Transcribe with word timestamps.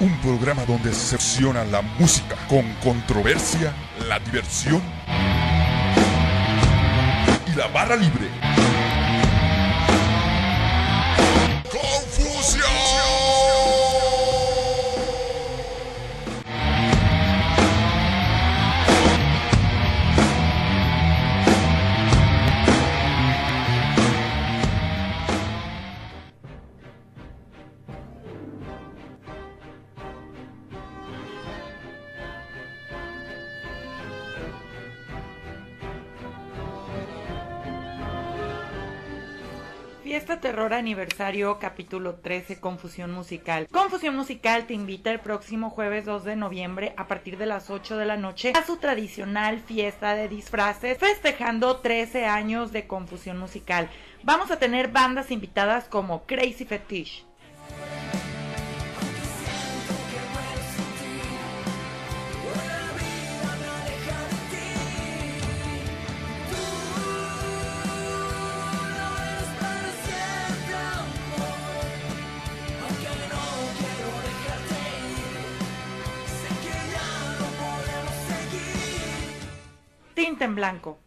un 0.00 0.18
programa 0.20 0.64
donde 0.64 0.92
se 0.92 1.16
secciona 1.16 1.64
la 1.64 1.80
música 1.80 2.34
con 2.48 2.64
controversia, 2.82 3.72
la 4.08 4.18
diversión 4.18 4.82
y 7.46 7.56
la 7.56 7.68
barra 7.68 7.94
libre. 7.94 8.59
Aniversario, 40.78 41.58
capítulo 41.58 42.16
13, 42.16 42.60
Confusión 42.60 43.10
Musical. 43.12 43.68
Confusión 43.70 44.16
Musical 44.16 44.66
te 44.66 44.74
invita 44.74 45.10
el 45.10 45.20
próximo 45.20 45.70
jueves 45.70 46.04
2 46.04 46.24
de 46.24 46.36
noviembre 46.36 46.94
a 46.96 47.06
partir 47.06 47.38
de 47.38 47.46
las 47.46 47.70
8 47.70 47.96
de 47.96 48.04
la 48.04 48.16
noche 48.16 48.52
a 48.54 48.64
su 48.64 48.76
tradicional 48.76 49.60
fiesta 49.60 50.14
de 50.14 50.28
disfraces, 50.28 50.98
festejando 50.98 51.78
13 51.78 52.26
años 52.26 52.72
de 52.72 52.86
Confusión 52.86 53.38
Musical. 53.38 53.88
Vamos 54.22 54.50
a 54.50 54.58
tener 54.58 54.88
bandas 54.88 55.30
invitadas 55.30 55.88
como 55.88 56.24
Crazy 56.26 56.64
Fetish, 56.64 57.26
Tinta 80.20 80.44
en 80.44 80.54
Blanco. 80.54 80.98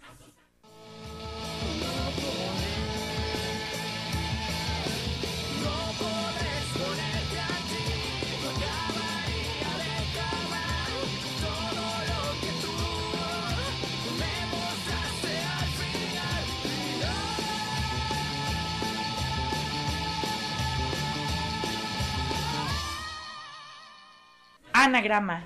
Anagrama. 24.74 25.46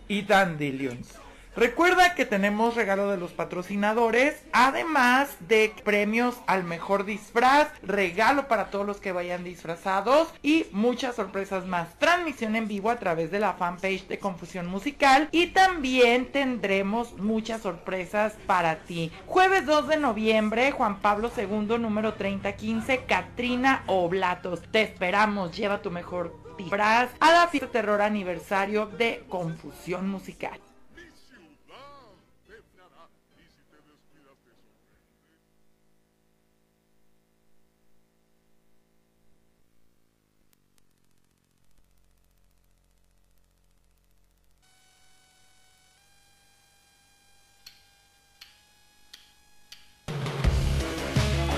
y 0.09 0.23
Dandelions. 0.23 1.19
Recuerda 1.59 2.15
que 2.15 2.25
tenemos 2.25 2.77
regalo 2.77 3.11
de 3.11 3.17
los 3.17 3.33
patrocinadores, 3.33 4.41
además 4.53 5.37
de 5.41 5.75
premios 5.83 6.37
al 6.47 6.63
mejor 6.63 7.05
disfraz, 7.05 7.67
regalo 7.83 8.47
para 8.47 8.71
todos 8.71 8.87
los 8.87 8.99
que 8.99 9.11
vayan 9.11 9.43
disfrazados 9.43 10.33
y 10.41 10.67
muchas 10.71 11.17
sorpresas 11.17 11.67
más. 11.67 11.99
Transmisión 11.99 12.55
en 12.55 12.69
vivo 12.69 12.91
a 12.91 13.01
través 13.01 13.33
de 13.33 13.41
la 13.41 13.55
fanpage 13.55 14.07
de 14.07 14.21
Confusión 14.21 14.69
Musical 14.69 15.29
y 15.33 15.49
también 15.49 16.31
tendremos 16.31 17.15
muchas 17.19 17.63
sorpresas 17.63 18.35
para 18.47 18.77
ti. 18.85 19.11
Jueves 19.27 19.67
2 19.67 19.89
de 19.89 19.97
noviembre, 19.97 20.71
Juan 20.71 21.01
Pablo 21.01 21.29
II, 21.37 21.77
número 21.81 22.15
3015, 22.15 23.05
Katrina 23.09 23.83
Oblatos. 23.89 24.63
Te 24.71 24.83
esperamos, 24.83 25.57
lleva 25.57 25.83
tu 25.83 25.91
mejor 25.91 26.48
disfraz 26.59 27.11
a 27.21 27.31
la 27.31 27.49
fiesta 27.49 27.71
terror 27.71 28.03
aniversario 28.03 28.87
de 28.87 29.25
Confusión 29.29 30.09
Musical. 30.09 30.61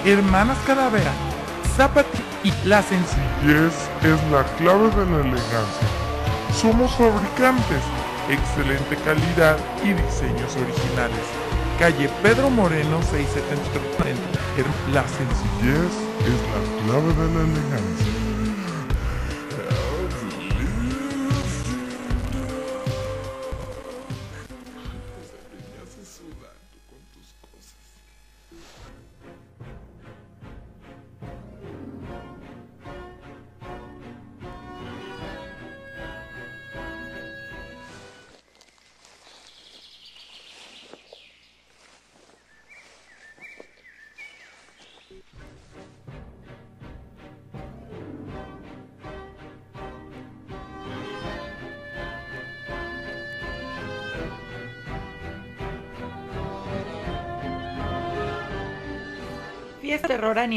Hermanas 0.05 0.59
Calavera, 0.67 1.13
Zapati 1.77 2.19
y 2.43 2.53
La 2.67 2.83
Sencillez 2.83 3.90
es 4.03 4.31
la 4.31 4.45
clave 4.59 4.89
de 4.91 5.05
la 5.11 5.21
elegancia. 5.21 5.89
Somos 6.61 6.91
fabricantes, 6.97 7.83
excelente 8.29 8.97
calidad 9.05 9.57
y 9.85 9.93
diseños 9.93 10.57
originales. 10.57 11.25
Calle 11.79 12.11
Pedro 12.23 12.51
Moreno 12.51 13.01
673. 13.03 14.17
Her- 14.59 14.93
La 14.93 15.05
Sencillez. 15.09 15.93
es 16.21 16.39
la 16.53 16.85
clave 16.85 17.09
de 17.15 17.35
la 17.35 17.41
elegancia. 17.41 18.20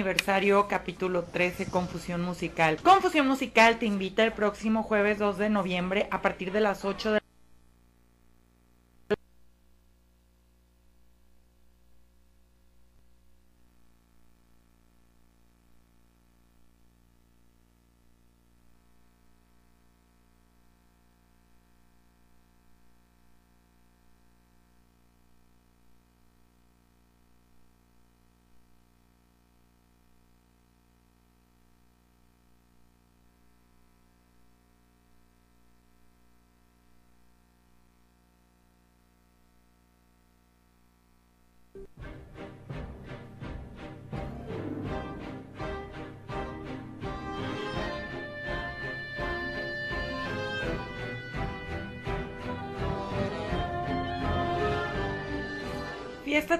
Aniversario, 0.03 0.67
capítulo 0.67 1.23
13, 1.23 1.67
Confusión 1.67 2.21
Musical. 2.23 2.75
Confusión 2.83 3.25
Musical 3.25 3.79
te 3.79 3.85
invita 3.85 4.25
el 4.25 4.33
próximo 4.33 4.83
jueves 4.83 5.17
2 5.17 5.37
de 5.37 5.49
noviembre 5.49 6.07
a 6.11 6.21
partir 6.21 6.51
de 6.51 6.59
las 6.59 6.83
8 6.83 7.13
de 7.13 7.22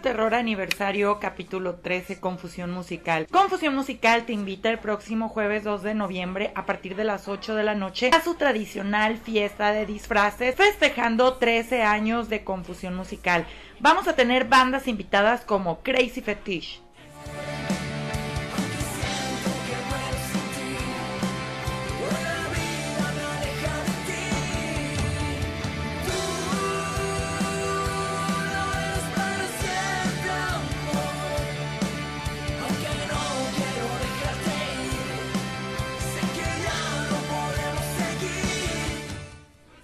Terror 0.01 0.33
Aniversario 0.33 1.19
capítulo 1.19 1.75
13 1.75 2.19
Confusión 2.19 2.71
Musical. 2.71 3.27
Confusión 3.29 3.75
Musical 3.75 4.25
te 4.25 4.33
invita 4.33 4.69
el 4.69 4.79
próximo 4.79 5.29
jueves 5.29 5.63
2 5.63 5.83
de 5.83 5.93
noviembre 5.93 6.51
a 6.55 6.65
partir 6.65 6.95
de 6.95 7.03
las 7.03 7.27
8 7.27 7.55
de 7.55 7.63
la 7.63 7.75
noche 7.75 8.09
a 8.13 8.21
su 8.21 8.35
tradicional 8.35 9.17
fiesta 9.17 9.71
de 9.71 9.85
disfraces 9.85 10.55
festejando 10.55 11.35
13 11.35 11.83
años 11.83 12.29
de 12.29 12.43
Confusión 12.43 12.95
Musical. 12.95 13.45
Vamos 13.79 14.07
a 14.07 14.15
tener 14.15 14.45
bandas 14.45 14.87
invitadas 14.87 15.41
como 15.41 15.83
Crazy 15.83 16.21
Fetish, 16.21 16.81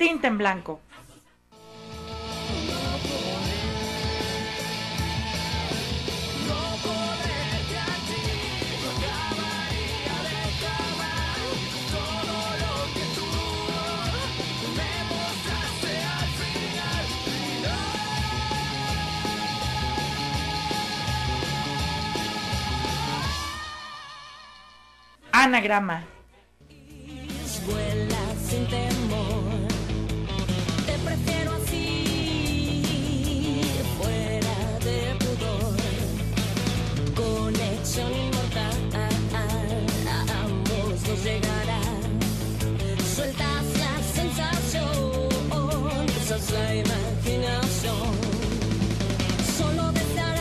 Tinta 0.09 0.25
en 0.25 0.39
Blanco. 0.39 0.79
Anagrama. 25.31 26.03
Sueltas 43.15 43.65
la 43.79 43.93
sensación, 44.13 45.27
usas 46.21 46.51
la 46.51 46.75
imaginación. 46.75 48.13
Solo 49.57 49.91
desearás 49.91 50.37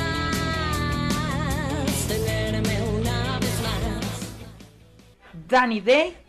tenerme 2.06 2.82
una 2.82 3.38
vez 3.38 3.56
más. 3.62 4.06
Danny 5.48 5.80
Day. 5.80 6.27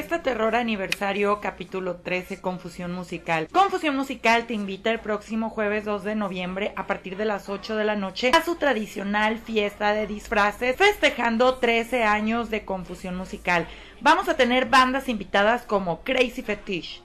Fiesta 0.00 0.22
Terror 0.22 0.56
Aniversario 0.56 1.42
capítulo 1.42 1.96
13 1.96 2.40
Confusión 2.40 2.90
Musical. 2.90 3.48
Confusión 3.52 3.96
Musical 3.96 4.46
te 4.46 4.54
invita 4.54 4.90
el 4.90 4.98
próximo 4.98 5.50
jueves 5.50 5.84
2 5.84 6.04
de 6.04 6.14
noviembre 6.14 6.72
a 6.74 6.86
partir 6.86 7.18
de 7.18 7.26
las 7.26 7.50
8 7.50 7.76
de 7.76 7.84
la 7.84 7.96
noche 7.96 8.30
a 8.34 8.42
su 8.42 8.56
tradicional 8.56 9.36
fiesta 9.36 9.92
de 9.92 10.06
disfraces 10.06 10.76
festejando 10.76 11.56
13 11.56 12.04
años 12.04 12.48
de 12.48 12.64
Confusión 12.64 13.14
Musical. 13.14 13.66
Vamos 14.00 14.30
a 14.30 14.38
tener 14.38 14.70
bandas 14.70 15.06
invitadas 15.06 15.64
como 15.64 16.02
Crazy 16.02 16.40
Fetish, 16.40 17.02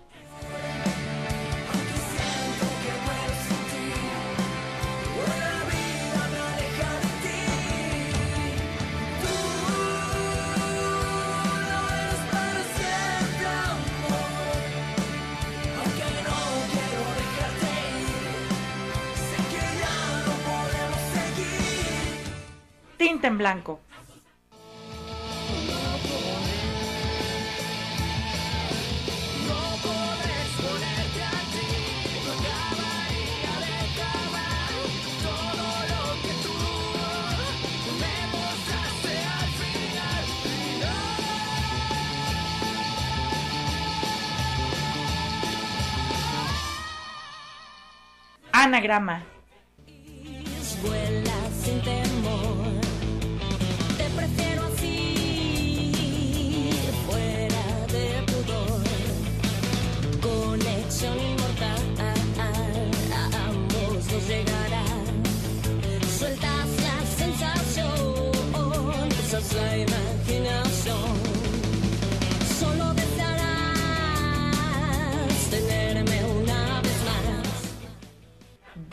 En 23.23 23.37
Blanco. 23.37 23.79
Anagrama. 48.51 49.34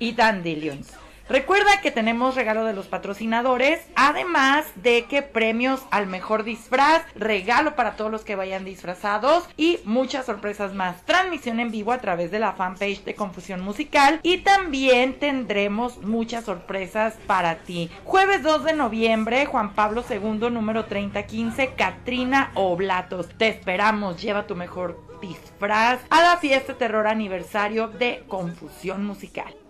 y 0.03 0.13
Dandelions. 0.13 0.93
Recuerda 1.29 1.81
que 1.81 1.93
tenemos 1.93 2.35
regalo 2.35 2.65
de 2.65 2.73
los 2.73 2.89
patrocinadores, 2.89 3.81
además 3.95 4.67
de 4.75 5.05
que 5.05 5.23
premios 5.23 5.81
al 5.93 6.09
mejor 6.09 6.43
disfraz, 6.43 7.05
regalo 7.15 7.77
para 7.77 7.93
todos 7.93 8.11
los 8.11 8.23
que 8.23 8.35
vayan 8.35 8.65
disfrazados 8.65 9.49
y 9.57 9.79
muchas 9.85 10.27
sorpresas 10.27 10.75
más. 10.75 11.07
Transmisión 11.07 11.61
en 11.61 11.71
vivo 11.71 11.93
a 11.93 11.99
través 11.99 12.33
de 12.33 12.41
la 12.41 12.53
fanpage 12.53 13.05
de 13.05 13.15
Confusión 13.15 13.61
Musical 13.61 14.19
y 14.25 14.39
también 14.39 15.21
tendremos 15.21 15.99
muchas 16.03 16.45
sorpresas 16.45 17.15
para 17.29 17.59
ti. 17.59 17.89
Jueves 18.05 18.43
2 18.43 18.65
de 18.65 18.73
noviembre, 18.73 19.47
Juan 19.47 19.75
Pablo 19.75 20.05
II, 20.11 20.51
número 20.51 20.87
3015, 20.87 21.75
Katrina 21.77 22.51
Oblatos. 22.55 23.29
Te 23.39 23.47
esperamos, 23.47 24.21
lleva 24.21 24.49
tu 24.49 24.57
mejor 24.57 25.01
disfraz 25.23 26.01
a 26.11 26.21
la 26.21 26.37
fiesta 26.39 26.77
terror 26.77 27.07
aniversario 27.07 27.87
de 27.87 28.25
Confusión 28.27 29.07
Musical. 29.07 29.62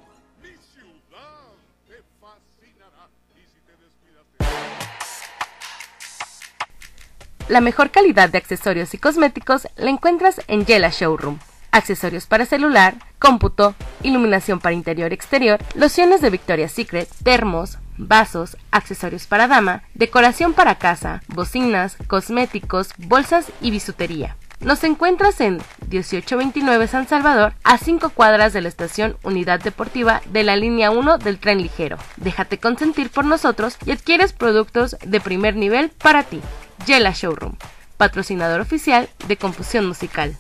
La 7.49 7.61
mejor 7.61 7.91
calidad 7.91 8.29
de 8.29 8.39
accesorios 8.39 8.95
y 8.95 8.99
cosméticos 8.99 9.67
la 9.77 9.91
encuentras 9.91 10.41
en 10.47 10.65
Yela 10.65 10.91
Showroom. 10.91 11.39
Accesorios 11.73 12.27
para 12.27 12.47
celular, 12.47 12.95
cómputo, 13.19 13.75
iluminación 14.03 14.61
para 14.61 14.75
interior 14.75 15.11
y 15.11 15.15
exterior, 15.15 15.59
lociones 15.75 16.21
de 16.21 16.31
Victoria's 16.31 16.73
Secret, 16.73 17.09
termos, 17.25 17.79
vasos, 17.99 18.57
accesorios 18.71 19.27
para 19.27 19.49
dama, 19.49 19.83
decoración 19.95 20.55
para 20.55 20.77
casa, 20.77 21.23
bocinas, 21.29 21.97
cosméticos, 22.07 22.91
bolsas 22.99 23.47
y 23.61 23.71
bisutería. 23.71 24.37
Nos 24.65 24.85
encuentras 24.85 25.41
en 25.41 25.61
1829 25.91 26.87
San 26.87 27.09
Salvador, 27.09 27.53
a 27.65 27.79
5 27.79 28.11
cuadras 28.11 28.53
de 28.53 28.61
la 28.61 28.69
estación 28.69 29.17
Unidad 29.25 29.61
Deportiva 29.61 30.23
de 30.27 30.45
la 30.45 30.55
línea 30.55 30.93
1 30.93 31.19
del 31.19 31.41
tren 31.41 31.61
ligero. 31.61 31.99
Déjate 32.17 32.59
consentir 32.59 33.11
por 33.11 33.25
nosotros 33.25 33.77
y 33.85 33.91
adquieres 33.91 34.33
productos 34.33 34.97
de 35.05 35.21
primer 35.21 35.57
nivel 35.57 35.91
para 35.91 36.23
ti. 36.23 36.41
Yela 36.87 37.11
Showroom, 37.11 37.57
patrocinador 37.97 38.61
oficial 38.61 39.09
de 39.27 39.37
Confusión 39.37 39.87
Musical. 39.89 40.37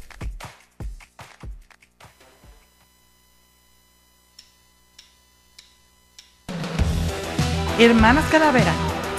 Hermanas 7.80 8.24
Calavera, 8.30 8.72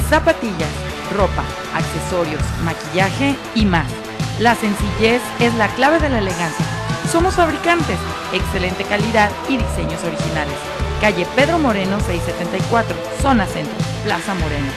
zapatillas, 0.10 0.72
ropa, 1.14 1.44
accesorios, 1.74 2.42
maquillaje 2.64 3.36
y 3.54 3.66
más. 3.66 3.92
La 4.40 4.56
sencillez 4.56 5.22
es 5.40 5.54
la 5.56 5.68
clave 5.75 6.00
de 6.00 6.10
la 6.10 6.18
elegancia. 6.18 6.66
Somos 7.12 7.36
fabricantes, 7.36 8.00
excelente 8.34 8.84
calidad 8.84 9.30
y 9.48 9.58
diseños 9.58 10.04
originales. 10.04 10.56
Calle 11.00 11.28
Pedro 11.36 11.60
Moreno 11.60 12.00
674, 12.00 12.96
zona 13.22 13.46
centro, 13.46 13.75
Plaza 14.04 14.34
Moreno. 14.34 14.72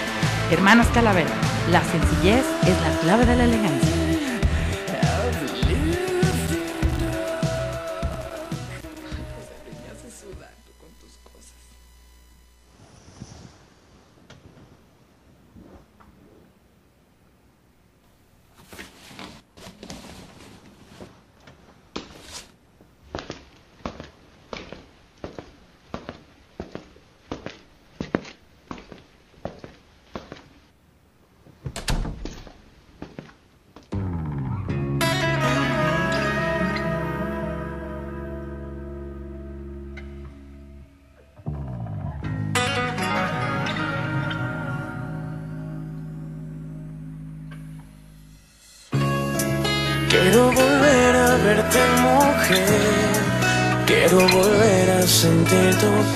Hermanas 0.50 0.88
Calavera, 0.88 1.30
la 1.70 1.82
sencillez 1.82 2.44
es 2.64 2.80
la 2.82 3.00
clave 3.00 3.24
de 3.24 3.36
la 3.36 3.44
elegancia. 3.44 3.95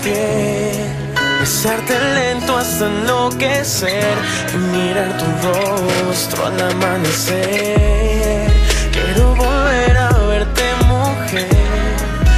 Piel, 0.02 0.87
besarte 1.40 1.99
lento 2.14 2.57
hasta 2.57 2.87
enloquecer 2.87 4.14
y 4.54 4.57
mirar 4.57 5.16
tu 5.19 5.26
rostro 5.47 6.47
al 6.47 6.61
amanecer. 6.71 8.50
Quiero 8.92 9.35
volver 9.35 9.97
a 9.97 10.11
verte 10.28 10.64
mujer, 10.87 11.49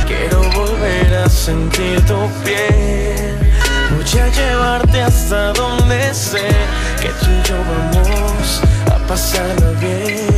quiero 0.07 0.43
volver 0.53 1.15
a 1.25 1.29
sentir 1.29 2.01
tu 2.07 2.29
piel. 2.45 3.37
Voy 3.91 4.21
a 4.21 4.29
llevarte 4.29 5.03
hasta 5.03 5.53
donde 5.53 6.15
sé 6.15 6.49
que 7.01 7.09
tú 7.09 7.27
y 7.31 7.49
yo 7.49 7.57
vamos 7.73 8.63
a 8.91 9.07
pasarlo 9.07 9.73
bien. 9.81 10.32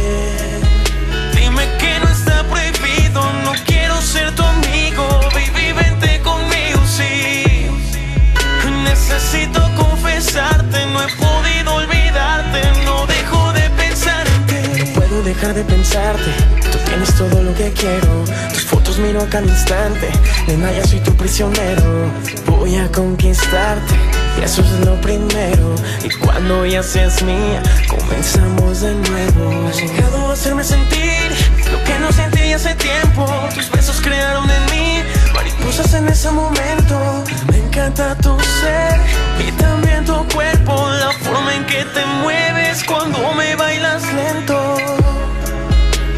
De 15.52 15.64
pensarte, 15.64 16.30
tú 16.72 16.78
tienes 16.86 17.14
todo 17.16 17.42
lo 17.42 17.54
que 17.54 17.70
quiero. 17.72 18.24
Tus 18.52 18.64
fotos 18.64 18.98
miro 18.98 19.20
a 19.20 19.26
cada 19.26 19.46
instante, 19.46 20.08
nena, 20.46 20.72
ya 20.72 20.86
soy 20.86 21.00
tu 21.00 21.12
prisionero. 21.14 22.10
Voy 22.46 22.76
a 22.76 22.90
conquistarte. 22.90 23.94
Y 24.38 24.44
eso 24.44 24.62
es 24.62 24.86
lo 24.86 24.98
primero. 25.00 25.74
Y 26.02 26.10
cuando 26.18 26.66
ya 26.66 26.82
seas 26.82 27.22
mía 27.22 27.62
Comenzamos 27.88 28.80
de 28.80 28.94
nuevo. 28.94 29.68
Has 29.68 29.76
llegado 29.76 30.30
a 30.30 30.32
hacerme 30.32 30.64
sentir 30.64 31.30
Lo 31.70 31.84
que 31.84 31.98
no 32.00 32.10
sentí 32.10 32.52
hace 32.52 32.74
tiempo. 32.74 33.26
Tus 33.54 33.70
besos 33.70 34.00
crearon 34.00 34.50
en 34.50 34.64
mí 34.72 35.02
Mariposas 35.32 35.94
en 35.94 36.08
ese 36.08 36.30
momento. 36.32 37.24
Me 37.52 37.58
encanta 37.58 38.16
tu 38.16 38.36
ser 38.40 39.00
Y 39.46 39.52
también 39.52 40.04
tu 40.04 40.26
cuerpo. 40.34 40.90
La 40.98 41.12
forma 41.12 41.54
en 41.54 41.64
que 41.66 41.84
te 41.84 42.04
mueves 42.22 42.82
Cuando 42.82 43.34
me 43.34 43.54
bailas 43.54 44.02
lento 44.14 45.23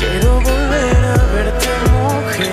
Quiero 0.09 0.41
volver 0.41 1.05
a 1.05 1.17
verte 1.35 1.69
mujer. 1.93 2.53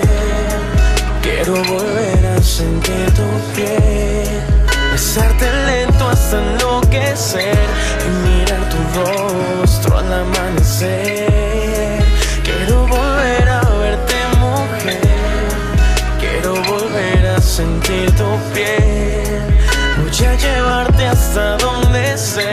Quiero 1.21 1.53
volver 1.63 2.25
a 2.25 2.41
sentir 2.41 3.05
tu 3.13 3.27
piel. 3.55 4.41
Besarte 4.91 5.51
lento 5.65 6.07
hasta 6.09 6.37
enloquecer 6.37 7.57
Y 8.05 8.09
mirar 8.27 8.63
tu 8.71 8.79
rostro 8.99 9.97
al 9.99 10.11
amanecer. 10.13 12.03
Quiero 12.43 12.87
volver 12.87 13.49
a 13.49 13.61
verte 13.83 14.15
mujer. 14.39 14.99
Quiero 16.19 16.55
volver 16.63 17.27
a 17.37 17.39
sentir 17.39 18.09
tu 18.15 18.29
piel. 18.53 19.41
Voy 19.97 20.25
a 20.25 20.35
llevarte 20.35 21.05
hasta 21.05 21.57
donde 21.57 22.17
sé 22.17 22.49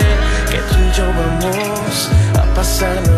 Que 0.51 0.59
tú 0.69 0.77
y 0.79 0.93
yo 0.97 1.07
vamos 1.07 2.11
a 2.35 2.55
pasarlo 2.55 3.10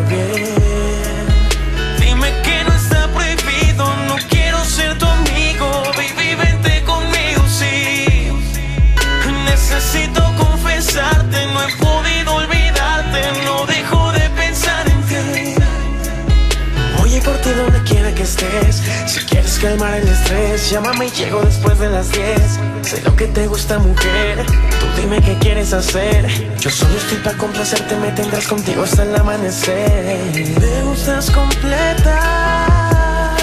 calmar 19.62 19.94
el 19.94 20.08
estrés, 20.08 20.70
llámame 20.70 21.06
y 21.06 21.10
llego 21.10 21.40
después 21.40 21.78
de 21.78 21.88
las 21.88 22.10
10. 22.10 22.58
Sé 22.82 23.00
lo 23.04 23.14
que 23.14 23.28
te 23.28 23.46
gusta, 23.46 23.78
mujer. 23.78 24.44
Tú 24.44 25.00
dime 25.00 25.22
qué 25.22 25.38
quieres 25.38 25.72
hacer. 25.72 26.26
Yo 26.58 26.68
solo 26.68 26.96
estoy 26.96 27.18
para 27.18 27.38
complacerte, 27.38 27.94
me 27.96 28.10
tendrás 28.10 28.48
contigo 28.48 28.82
hasta 28.82 29.04
el 29.04 29.14
amanecer. 29.14 30.18
Me 30.60 30.82
gustas 30.82 31.30
completa, 31.30 33.36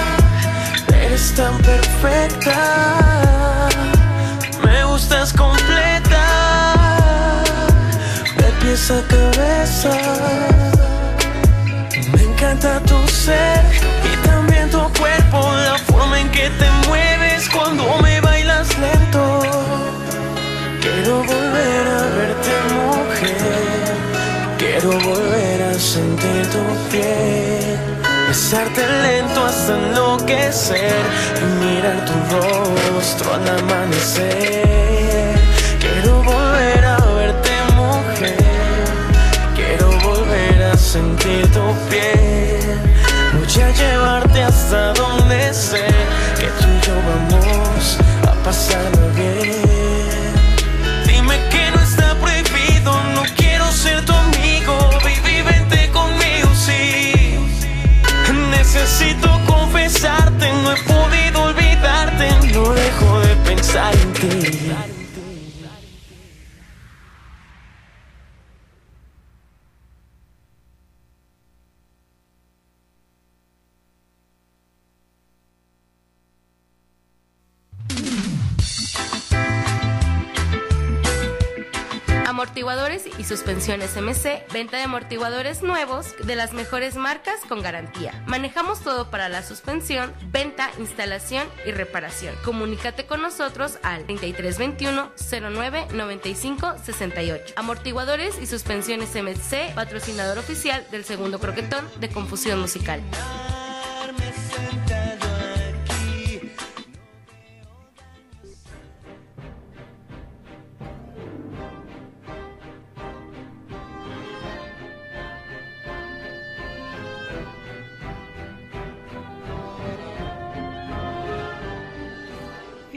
eres 0.94 1.34
tan 1.36 1.58
perfecta. 1.60 3.70
Me 4.62 4.84
gustas 4.84 5.32
completa, 5.32 6.26
de 8.36 8.52
pies 8.62 8.92
a 8.92 9.02
cabeza. 9.08 9.98
Me 12.12 12.24
encanta 12.24 12.82
tu 12.82 13.08
ser 13.08 13.64
cuerpo, 15.00 15.38
la 15.56 15.78
forma 15.78 16.20
en 16.20 16.30
que 16.30 16.50
te 16.50 16.70
mueves 16.88 17.50
cuando 17.50 17.84
me 18.02 18.20
bailas 18.22 18.68
lento. 18.78 19.42
Quiero 20.82 21.24
volver 21.24 21.84
a 22.00 22.02
verte 22.18 22.54
mujer, 22.78 23.84
quiero 24.58 24.92
volver 25.10 25.62
a 25.64 25.74
sentir 25.80 26.42
tu 26.54 26.64
piel, 26.92 27.78
besarte 28.28 28.86
lento 29.06 29.46
hasta 29.46 29.78
enloquecer 29.78 31.02
y 31.42 31.66
mirar 31.66 32.06
tu 32.06 32.16
rostro 32.36 33.34
al 33.34 33.48
amanecer. 33.60 34.89
Llevarte 43.80 44.44
hasta 44.44 44.94
donde 44.94 45.09
suspensiones 83.50 83.98
MC, 83.98 84.44
venta 84.54 84.78
de 84.78 84.84
amortiguadores 84.84 85.64
nuevos 85.64 86.16
de 86.24 86.36
las 86.36 86.54
mejores 86.54 86.96
marcas 86.96 87.40
con 87.48 87.64
garantía. 87.64 88.24
Manejamos 88.28 88.82
todo 88.82 89.10
para 89.10 89.28
la 89.28 89.42
suspensión, 89.42 90.14
venta, 90.32 90.70
instalación 90.78 91.48
y 91.66 91.72
reparación. 91.72 92.36
Comunícate 92.46 93.08
con 93.08 93.24
nosotros 93.24 93.80
al 93.82 94.06
3321 94.06 95.12
09 95.52 95.88
95 95.96 96.76
68. 96.84 97.56
Amortiguadores 97.56 98.40
y 98.40 98.46
suspensiones 98.46 99.16
MC, 99.16 99.74
patrocinador 99.74 100.38
oficial 100.38 100.86
del 100.92 101.04
segundo 101.04 101.40
croquetón 101.40 101.90
de 102.00 102.10
Confusión 102.10 102.60
Musical. 102.60 103.02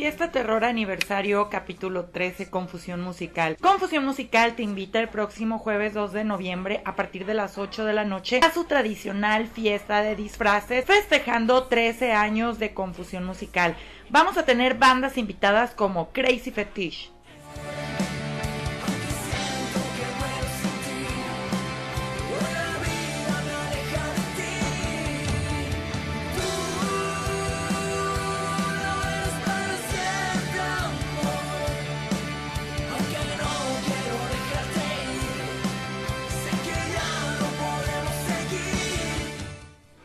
Fiesta 0.02 0.32
Terror 0.32 0.64
Aniversario 0.64 1.48
capítulo 1.48 2.06
13 2.06 2.50
Confusión 2.50 3.00
Musical. 3.02 3.56
Confusión 3.60 4.04
Musical 4.04 4.56
te 4.56 4.64
invita 4.64 4.98
el 4.98 5.08
próximo 5.08 5.60
jueves 5.60 5.94
2 5.94 6.12
de 6.12 6.24
noviembre 6.24 6.82
a 6.84 6.96
partir 6.96 7.24
de 7.24 7.34
las 7.34 7.56
8 7.56 7.84
de 7.84 7.92
la 7.92 8.04
noche 8.04 8.40
a 8.42 8.52
su 8.52 8.64
tradicional 8.64 9.46
fiesta 9.46 10.02
de 10.02 10.16
disfraces 10.16 10.84
festejando 10.86 11.68
13 11.68 12.10
años 12.14 12.58
de 12.58 12.74
Confusión 12.74 13.24
Musical. 13.24 13.76
Vamos 14.10 14.36
a 14.38 14.44
tener 14.44 14.74
bandas 14.74 15.16
invitadas 15.18 15.70
como 15.70 16.10
Crazy 16.10 16.50
Fetish. 16.50 17.12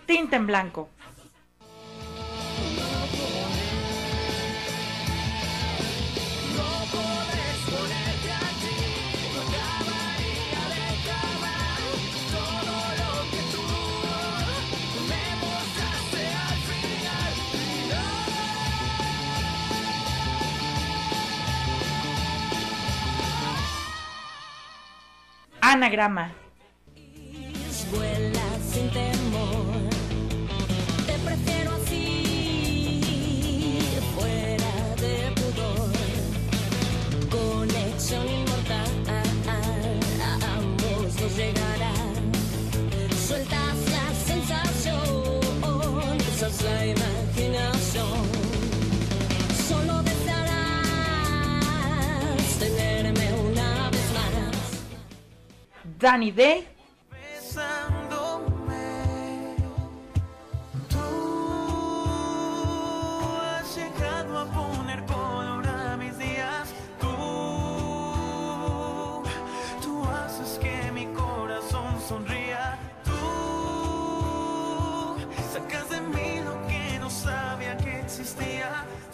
Tinta 0.08 0.38
en 0.38 0.48
blanco. 0.48 0.89
Anagrama. 25.60 26.32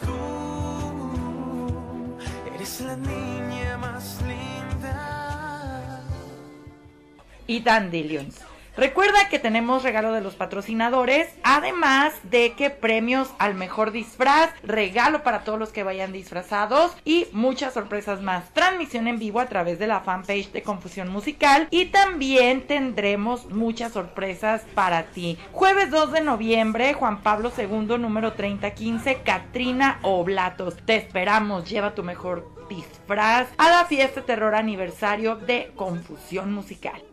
Tú 0.02 0.12
eres 2.56 2.82
la 2.82 2.96
niña 2.98 3.33
y 7.48 7.62
Dandelions. 7.62 8.40
Recuerda 8.76 9.30
que 9.30 9.38
tenemos 9.38 9.84
regalo 9.84 10.14
de 10.14 10.22
los 10.22 10.34
patrocinadores, 10.34 11.30
además 11.44 12.12
de 12.24 12.54
que 12.54 12.72
premios 12.72 13.30
al 13.38 13.54
mejor 13.54 13.92
disfraz, 13.92 14.50
regalo 14.64 15.22
para 15.22 15.44
todos 15.44 15.60
los 15.60 15.70
que 15.70 15.84
vayan 15.84 16.12
disfrazados 16.12 16.92
y 17.06 17.28
muchas 17.34 17.76
sorpresas 17.76 18.24
más. 18.24 18.52
Transmisión 18.54 19.08
en 19.08 19.20
vivo 19.20 19.40
a 19.40 19.46
través 19.46 19.78
de 19.78 19.86
la 19.86 20.00
fanpage 20.00 20.52
de 20.52 20.64
Confusión 20.64 21.10
Musical 21.10 21.68
y 21.70 21.86
también 21.86 22.66
tendremos 22.66 23.46
muchas 23.52 23.92
sorpresas 23.92 24.64
para 24.74 25.04
ti. 25.04 25.38
Jueves 25.52 25.92
2 25.92 26.12
de 26.12 26.22
noviembre, 26.22 26.94
Juan 26.94 27.22
Pablo 27.22 27.52
II, 27.56 28.00
número 28.00 28.34
3015, 28.34 29.22
Katrina 29.24 30.00
Oblatos. 30.02 30.78
Te 30.84 30.96
esperamos, 30.96 31.70
lleva 31.70 31.94
tu 31.94 32.02
mejor 32.02 32.50
disfraz 32.68 33.50
a 33.60 33.70
la 33.70 33.86
fiesta 33.86 34.24
terror 34.24 34.56
aniversario 34.56 35.36
de 35.36 35.72
Confusión 35.76 36.52
Musical. 36.52 37.04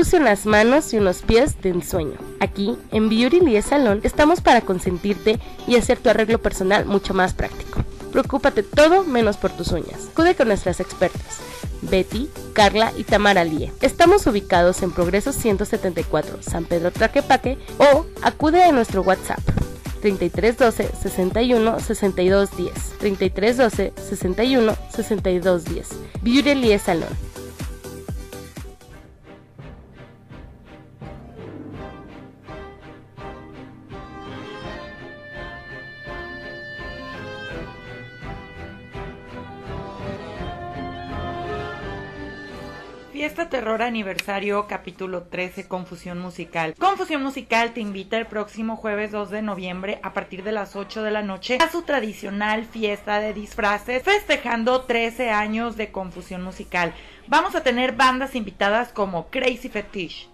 Luce 0.00 0.16
unas 0.16 0.46
manos 0.46 0.94
y 0.94 0.96
unos 0.96 1.20
pies 1.20 1.60
de 1.60 1.68
ensueño. 1.68 2.16
Aquí, 2.40 2.74
en 2.90 3.10
Beauty 3.10 3.40
Lie 3.40 3.60
Salón, 3.60 4.00
estamos 4.02 4.40
para 4.40 4.62
consentirte 4.62 5.38
y 5.66 5.76
hacer 5.76 5.98
tu 5.98 6.08
arreglo 6.08 6.40
personal 6.40 6.86
mucho 6.86 7.12
más 7.12 7.34
práctico. 7.34 7.84
Preocúpate 8.10 8.62
todo 8.62 9.04
menos 9.04 9.36
por 9.36 9.50
tus 9.50 9.72
uñas. 9.72 10.08
Acude 10.10 10.34
con 10.34 10.48
nuestras 10.48 10.80
expertas, 10.80 11.40
Betty, 11.82 12.30
Carla 12.54 12.94
y 12.96 13.04
Tamara 13.04 13.44
Lie. 13.44 13.74
Estamos 13.82 14.26
ubicados 14.26 14.82
en 14.82 14.90
Progreso 14.90 15.34
174, 15.34 16.38
San 16.44 16.64
Pedro 16.64 16.92
Traquepaque 16.92 17.58
o 17.76 18.06
acude 18.22 18.64
a 18.64 18.72
nuestro 18.72 19.02
WhatsApp 19.02 19.40
3312 20.00 20.92
61 20.98 21.78
62 21.78 22.56
10 22.56 22.72
3312 23.00 23.92
61 24.08 24.76
62 24.96 25.64
10 25.66 25.88
Beauty 26.22 26.54
Lie 26.54 26.78
Salón 26.78 27.30
Fiesta 43.20 43.50
Terror 43.50 43.82
Aniversario 43.82 44.66
capítulo 44.66 45.24
13 45.24 45.68
Confusión 45.68 46.18
Musical. 46.20 46.74
Confusión 46.78 47.22
Musical 47.22 47.74
te 47.74 47.82
invita 47.82 48.16
el 48.16 48.26
próximo 48.26 48.76
jueves 48.76 49.12
2 49.12 49.28
de 49.28 49.42
noviembre 49.42 50.00
a 50.02 50.14
partir 50.14 50.42
de 50.42 50.52
las 50.52 50.74
8 50.74 51.02
de 51.02 51.10
la 51.10 51.20
noche 51.20 51.58
a 51.60 51.70
su 51.70 51.82
tradicional 51.82 52.64
fiesta 52.64 53.20
de 53.20 53.34
disfraces 53.34 54.02
festejando 54.04 54.84
13 54.84 55.28
años 55.28 55.76
de 55.76 55.92
Confusión 55.92 56.42
Musical. 56.42 56.94
Vamos 57.26 57.54
a 57.54 57.62
tener 57.62 57.92
bandas 57.92 58.34
invitadas 58.34 58.88
como 58.88 59.28
Crazy 59.28 59.68
Fetish, 59.68 60.30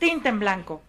Tinta 0.00 0.30
en 0.30 0.38
Blanco. 0.38 0.82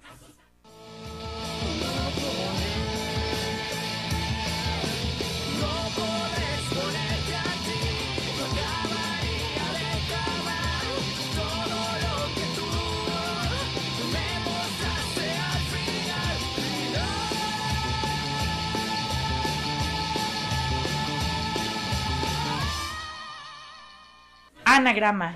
Anagrama. 24.63 25.36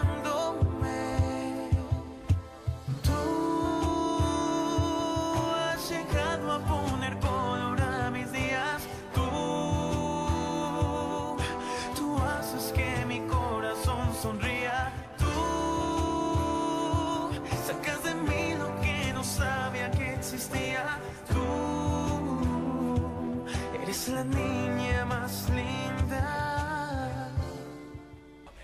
eres 24.01 24.07
la 24.09 24.23
niña 24.23 25.05
más 25.05 25.49
linda. 25.49 27.29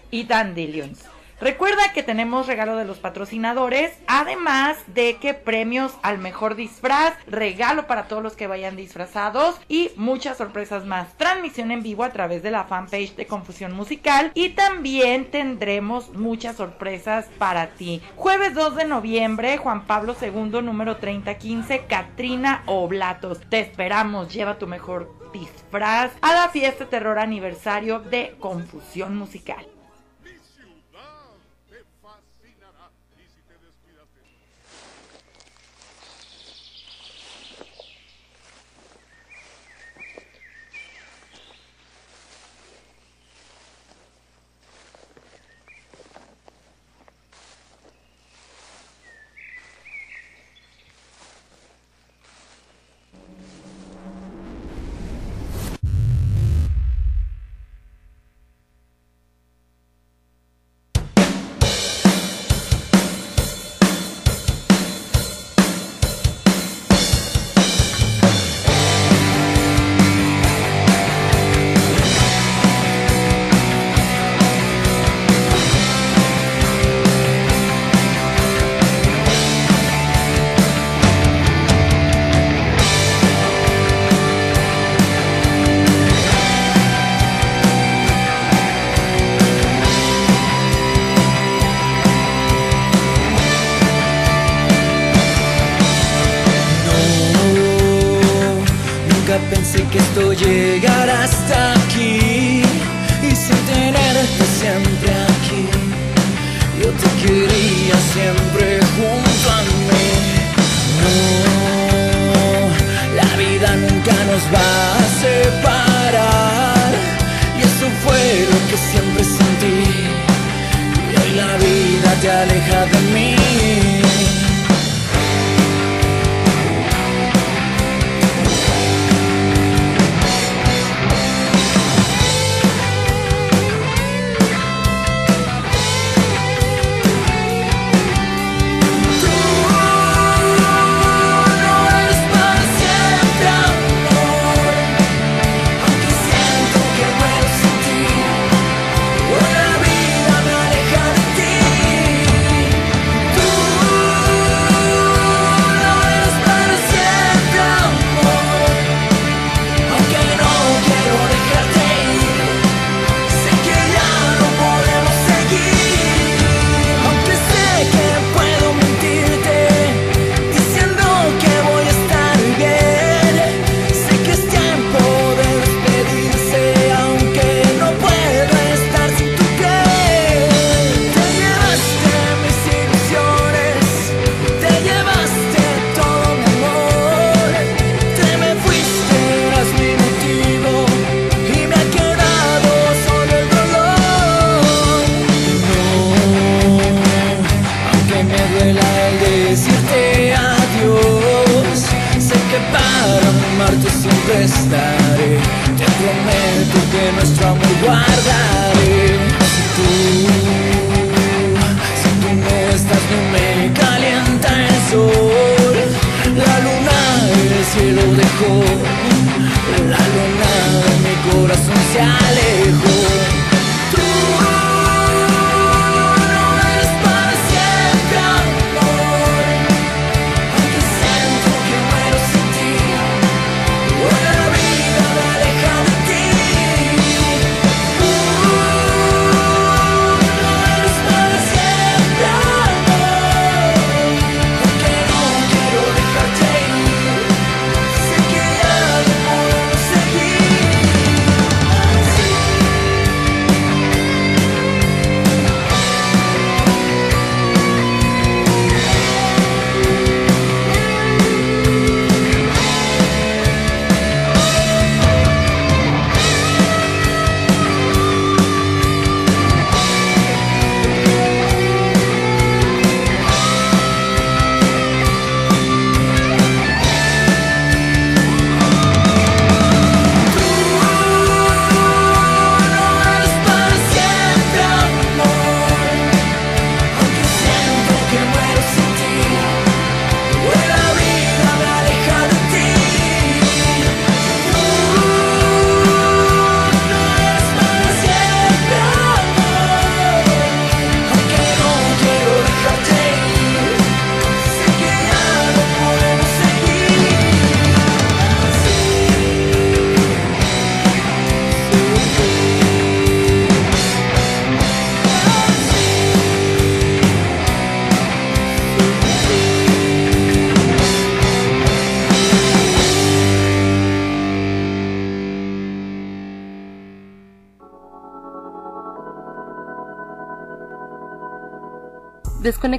Y 0.10 0.23
Dandelions. 0.23 1.04
Recuerda 1.39 1.93
que 1.93 2.02
tenemos 2.02 2.47
regalo 2.47 2.78
de 2.78 2.86
los 2.86 2.97
patrocinadores, 2.97 3.95
además 4.08 4.76
de 4.88 5.17
que 5.17 5.36
premios 5.36 5.93
al 6.02 6.17
mejor 6.17 6.56
disfraz, 6.56 7.13
regalo 7.28 7.86
para 7.86 8.08
todos 8.08 8.23
los 8.23 8.36
que 8.36 8.47
vayan 8.47 8.76
disfrazados 8.76 9.56
y 9.67 9.91
muchas 9.97 10.38
sorpresas 10.38 10.86
más. 10.86 11.15
Transmisión 11.17 11.69
en 11.69 11.84
vivo 11.84 12.04
a 12.04 12.10
través 12.10 12.41
de 12.41 12.50
la 12.50 12.63
fanpage 12.63 13.15
de 13.15 13.28
Confusión 13.28 13.73
Musical 13.73 14.32
y 14.34 14.50
también 14.50 15.30
tendremos 15.30 16.10
muchas 16.15 16.56
sorpresas 16.56 17.28
para 17.38 17.67
ti. 17.67 18.02
Jueves 18.15 18.56
2 18.56 18.76
de 18.76 18.86
noviembre, 18.86 19.58
Juan 19.58 19.86
Pablo 19.86 20.15
II, 20.19 20.63
número 20.63 20.97
3015, 20.97 21.86
Katrina 21.86 22.63
Oblatos. 22.65 23.41
Te 23.47 23.60
esperamos, 23.60 24.34
lleva 24.34 24.58
tu 24.58 24.65
mejor 24.65 25.26
disfraz 25.39 26.12
a 26.21 26.34
la 26.34 26.50
fiesta 26.50 26.86
terror 26.86 27.19
aniversario 27.19 28.00
de 28.00 28.36
Confusión 28.39 29.15
Musical. 29.15 29.76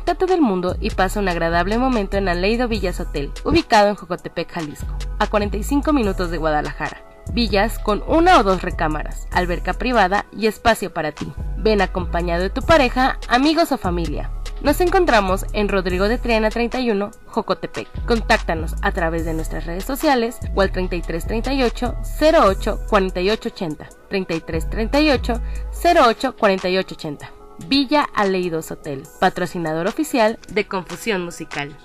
Desconéctate 0.08 0.32
del 0.32 0.40
mundo 0.40 0.74
y 0.80 0.88
pasa 0.88 1.20
un 1.20 1.28
agradable 1.28 1.76
momento 1.76 2.16
en 2.16 2.30
Aleido 2.30 2.66
Villas 2.66 2.98
Hotel, 2.98 3.30
ubicado 3.44 3.88
en 3.88 3.94
Jocotepec, 3.94 4.50
Jalisco, 4.50 4.96
a 5.18 5.26
45 5.26 5.92
minutos 5.92 6.30
de 6.30 6.38
Guadalajara. 6.38 7.02
Villas 7.34 7.78
con 7.78 8.02
una 8.08 8.38
o 8.38 8.42
dos 8.42 8.62
recámaras, 8.62 9.28
alberca 9.32 9.74
privada 9.74 10.24
y 10.32 10.46
espacio 10.46 10.94
para 10.94 11.12
ti. 11.12 11.30
Ven 11.58 11.82
acompañado 11.82 12.42
de 12.42 12.48
tu 12.48 12.62
pareja, 12.62 13.18
amigos 13.28 13.70
o 13.70 13.76
familia. 13.76 14.30
Nos 14.62 14.80
encontramos 14.80 15.44
en 15.52 15.68
Rodrigo 15.68 16.08
de 16.08 16.16
Triana 16.16 16.48
31, 16.48 17.10
Jocotepec. 17.26 18.06
Contáctanos 18.06 18.76
a 18.80 18.92
través 18.92 19.26
de 19.26 19.34
nuestras 19.34 19.66
redes 19.66 19.84
sociales 19.84 20.38
o 20.54 20.62
al 20.62 20.72
3338 20.72 21.96
08 22.18 22.80
48 22.88 23.48
80. 23.50 23.88
3338 24.08 25.42
08 25.84 26.34
48 26.34 26.94
80. 26.94 27.37
Villa 27.66 28.08
Aleidos 28.14 28.70
Hotel, 28.70 29.02
patrocinador 29.20 29.86
oficial 29.86 30.38
de 30.52 30.66
Confusión 30.66 31.24
Musical. 31.24 31.76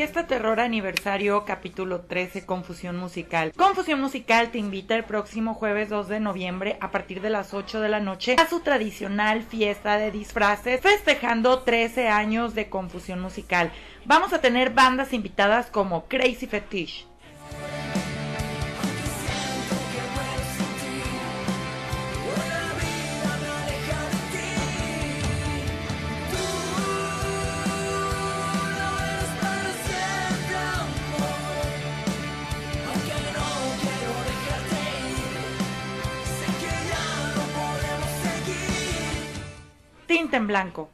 Fiesta 0.00 0.26
Terror 0.26 0.60
Aniversario 0.60 1.44
capítulo 1.44 2.00
13 2.00 2.46
Confusión 2.46 2.96
Musical. 2.96 3.52
Confusión 3.54 4.00
Musical 4.00 4.50
te 4.50 4.56
invita 4.56 4.96
el 4.96 5.04
próximo 5.04 5.52
jueves 5.52 5.90
2 5.90 6.08
de 6.08 6.20
noviembre 6.20 6.78
a 6.80 6.90
partir 6.90 7.20
de 7.20 7.28
las 7.28 7.52
8 7.52 7.82
de 7.82 7.90
la 7.90 8.00
noche 8.00 8.36
a 8.38 8.48
su 8.48 8.60
tradicional 8.60 9.42
fiesta 9.42 9.98
de 9.98 10.10
disfraces 10.10 10.80
festejando 10.80 11.58
13 11.58 12.08
años 12.08 12.54
de 12.54 12.70
Confusión 12.70 13.20
Musical. 13.20 13.72
Vamos 14.06 14.32
a 14.32 14.40
tener 14.40 14.70
bandas 14.70 15.12
invitadas 15.12 15.66
como 15.66 16.06
Crazy 16.08 16.46
Fetish, 16.46 17.06
Tinta 40.10 40.38
en 40.38 40.48
Blanco. 40.48 40.90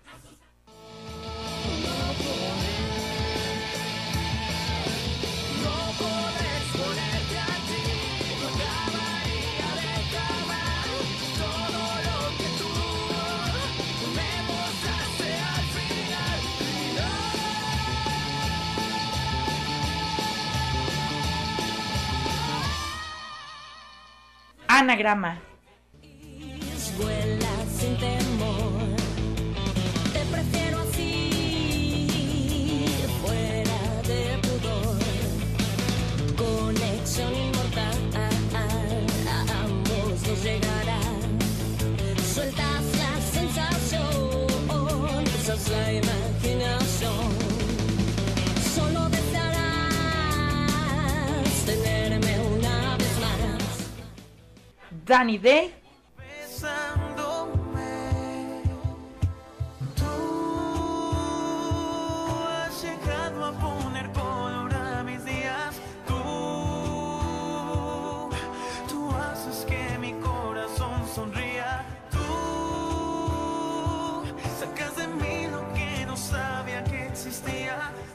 Anagrama. 24.68 25.40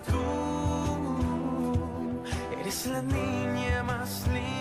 Tú 0.08 0.24
eres 2.60 2.86
la 2.88 3.02
niña 3.02 3.84
más 3.84 4.28
linda. 4.28 4.61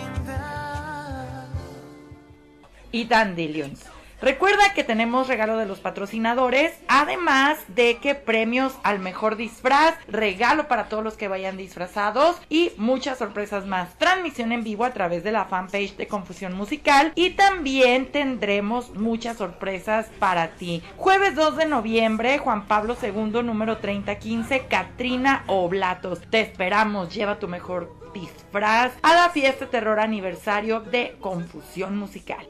Y 2.93 3.05
Dandelions. 3.05 3.87
Recuerda 4.23 4.75
que 4.75 4.85
tenemos 4.85 5.29
regalo 5.29 5.57
de 5.57 5.65
los 5.65 5.81
patrocinadores, 5.81 6.75
además 6.89 7.59
de 7.69 7.97
que 7.97 8.15
premios 8.15 8.75
al 8.83 8.99
mejor 8.99 9.37
disfraz, 9.37 9.95
regalo 10.09 10.69
para 10.69 10.91
todos 10.91 11.03
los 11.03 11.15
que 11.15 11.29
vayan 11.29 11.57
disfrazados 11.57 12.37
y 12.51 12.73
muchas 12.77 13.17
sorpresas 13.17 13.65
más. 13.67 13.97
Transmisión 13.97 14.53
en 14.53 14.63
vivo 14.63 14.85
a 14.85 14.93
través 14.93 15.25
de 15.25 15.33
la 15.33 15.47
fanpage 15.47 15.97
de 15.97 16.07
Confusión 16.07 16.53
Musical 16.53 17.13
y 17.15 17.31
también 17.31 18.13
tendremos 18.13 18.95
muchas 18.95 19.39
sorpresas 19.39 20.11
para 20.19 20.49
ti. 20.49 20.83
Jueves 20.99 21.35
2 21.35 21.57
de 21.57 21.67
noviembre, 21.67 22.37
Juan 22.37 22.67
Pablo 22.67 22.99
II, 23.03 23.43
número 23.43 23.79
3015, 23.79 24.67
Katrina 24.67 25.45
Oblatos. 25.47 26.21
Te 26.29 26.43
esperamos, 26.43 27.15
lleva 27.15 27.39
tu 27.39 27.49
mejor 27.49 27.99
disfraz 28.13 28.93
a 29.01 29.15
la 29.15 29.31
fiesta 29.31 29.65
terror 29.65 29.99
aniversario 29.99 30.81
de 30.81 31.17
Confusión 31.21 31.97
Musical. 31.97 32.47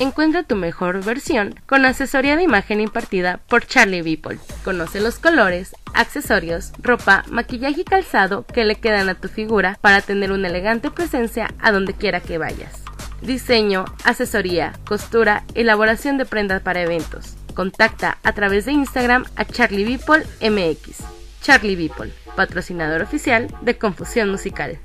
Encuentra 0.00 0.44
tu 0.44 0.54
mejor 0.54 1.04
versión 1.04 1.56
con 1.66 1.84
asesoría 1.84 2.36
de 2.36 2.44
imagen 2.44 2.80
impartida 2.80 3.40
por 3.48 3.66
Charlie 3.66 4.02
Beeple. 4.02 4.38
Conoce 4.62 5.00
los 5.00 5.18
colores, 5.18 5.74
accesorios, 5.92 6.70
ropa, 6.80 7.24
maquillaje 7.28 7.80
y 7.80 7.84
calzado 7.84 8.46
que 8.46 8.64
le 8.64 8.76
quedan 8.76 9.08
a 9.08 9.16
tu 9.16 9.26
figura 9.26 9.76
para 9.80 10.00
tener 10.00 10.30
una 10.30 10.46
elegante 10.46 10.92
presencia 10.92 11.52
a 11.58 11.72
donde 11.72 11.94
quiera 11.94 12.20
que 12.20 12.38
vayas. 12.38 12.80
Diseño, 13.22 13.86
asesoría, 14.04 14.72
costura, 14.86 15.42
elaboración 15.56 16.16
de 16.16 16.26
prendas 16.26 16.62
para 16.62 16.82
eventos. 16.82 17.34
Contacta 17.54 18.18
a 18.22 18.32
través 18.34 18.66
de 18.66 18.72
Instagram 18.72 19.24
a 19.34 19.44
Charlie 19.46 19.84
Beeple 19.84 20.24
MX. 20.48 20.98
Charlie 21.42 21.74
Beeple, 21.74 22.12
patrocinador 22.36 23.02
oficial 23.02 23.48
de 23.62 23.76
Confusión 23.76 24.30
Musical. 24.30 24.78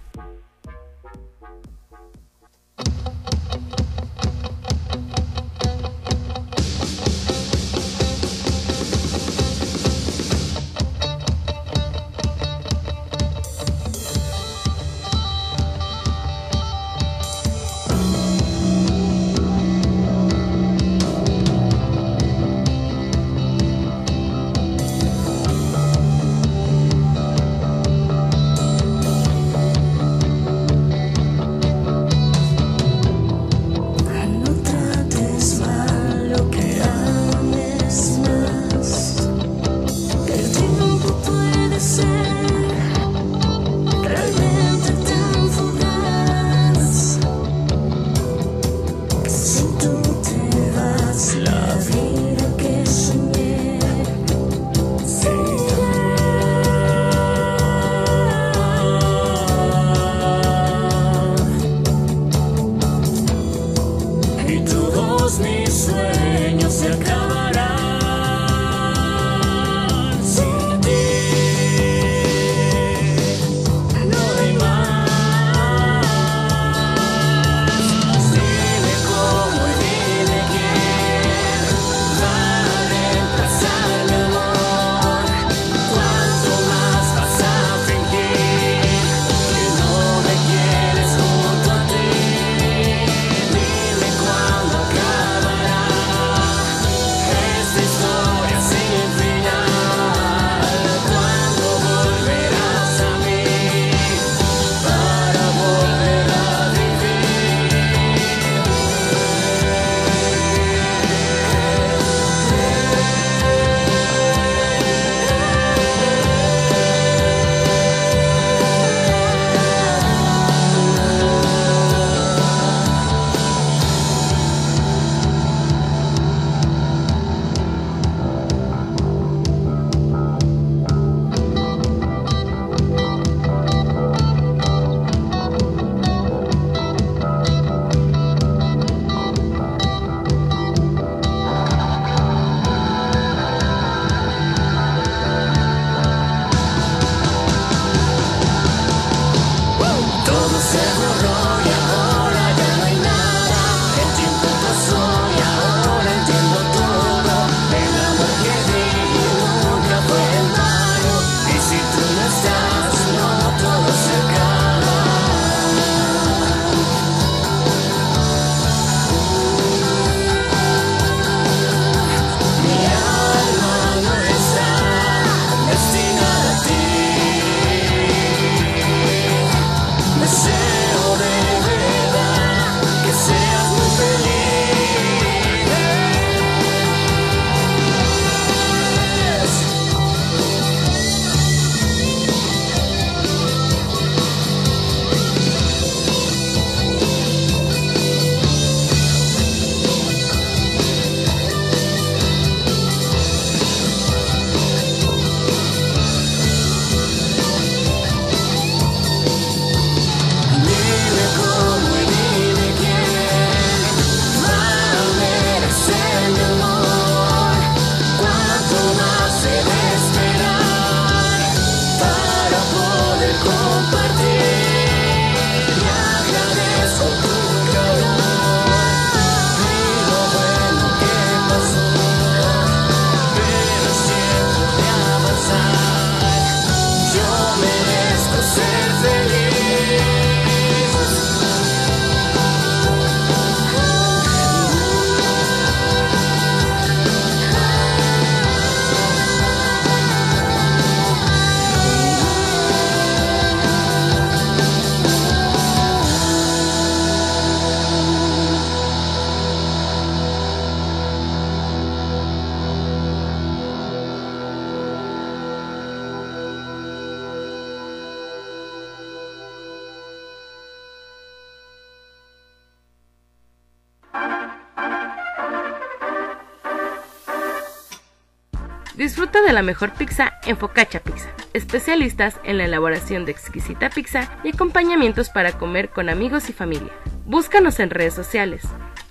Mejor 279.63 279.93
pizza 279.93 280.33
en 280.45 280.57
Focaccia 280.57 281.01
Pizza, 281.01 281.29
especialistas 281.53 282.39
en 282.43 282.57
la 282.57 282.65
elaboración 282.65 283.25
de 283.25 283.31
exquisita 283.31 283.89
pizza 283.89 284.29
y 284.43 284.49
acompañamientos 284.49 285.29
para 285.29 285.53
comer 285.53 285.89
con 285.89 286.09
amigos 286.09 286.49
y 286.49 286.53
familia. 286.53 286.91
Búscanos 287.25 287.79
en 287.79 287.89
redes 287.89 288.13
sociales, 288.13 288.63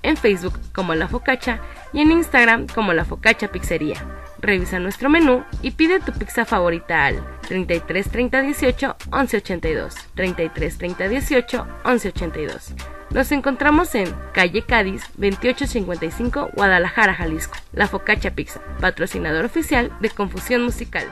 en 0.02 0.16
Facebook 0.16 0.58
como 0.72 0.94
La 0.94 1.08
Focaccia 1.08 1.60
y 1.92 2.00
en 2.00 2.12
Instagram 2.12 2.66
como 2.66 2.92
La 2.92 3.04
Focaccia 3.04 3.50
Pizzería. 3.50 3.96
Revisa 4.38 4.78
nuestro 4.78 5.08
menú 5.08 5.44
y 5.62 5.70
pide 5.72 6.00
tu 6.00 6.12
pizza 6.12 6.44
favorita 6.44 7.06
al 7.06 7.24
33 7.48 8.10
30 8.10 8.42
18 8.42 8.96
11 9.10 9.36
82. 9.36 9.94
33 10.14 10.78
30 10.78 11.08
18 11.08 11.66
11 11.84 12.08
82. 12.08 12.74
Nos 13.14 13.30
encontramos 13.30 13.94
en 13.94 14.08
calle 14.32 14.62
Cádiz 14.62 15.02
2855 15.18 16.52
Guadalajara, 16.54 17.12
Jalisco. 17.12 17.56
La 17.74 17.86
Focaccia 17.86 18.34
Pizza, 18.34 18.60
patrocinador 18.80 19.44
oficial 19.44 19.92
de 20.00 20.08
Confusión 20.08 20.62
Musical. 20.62 21.04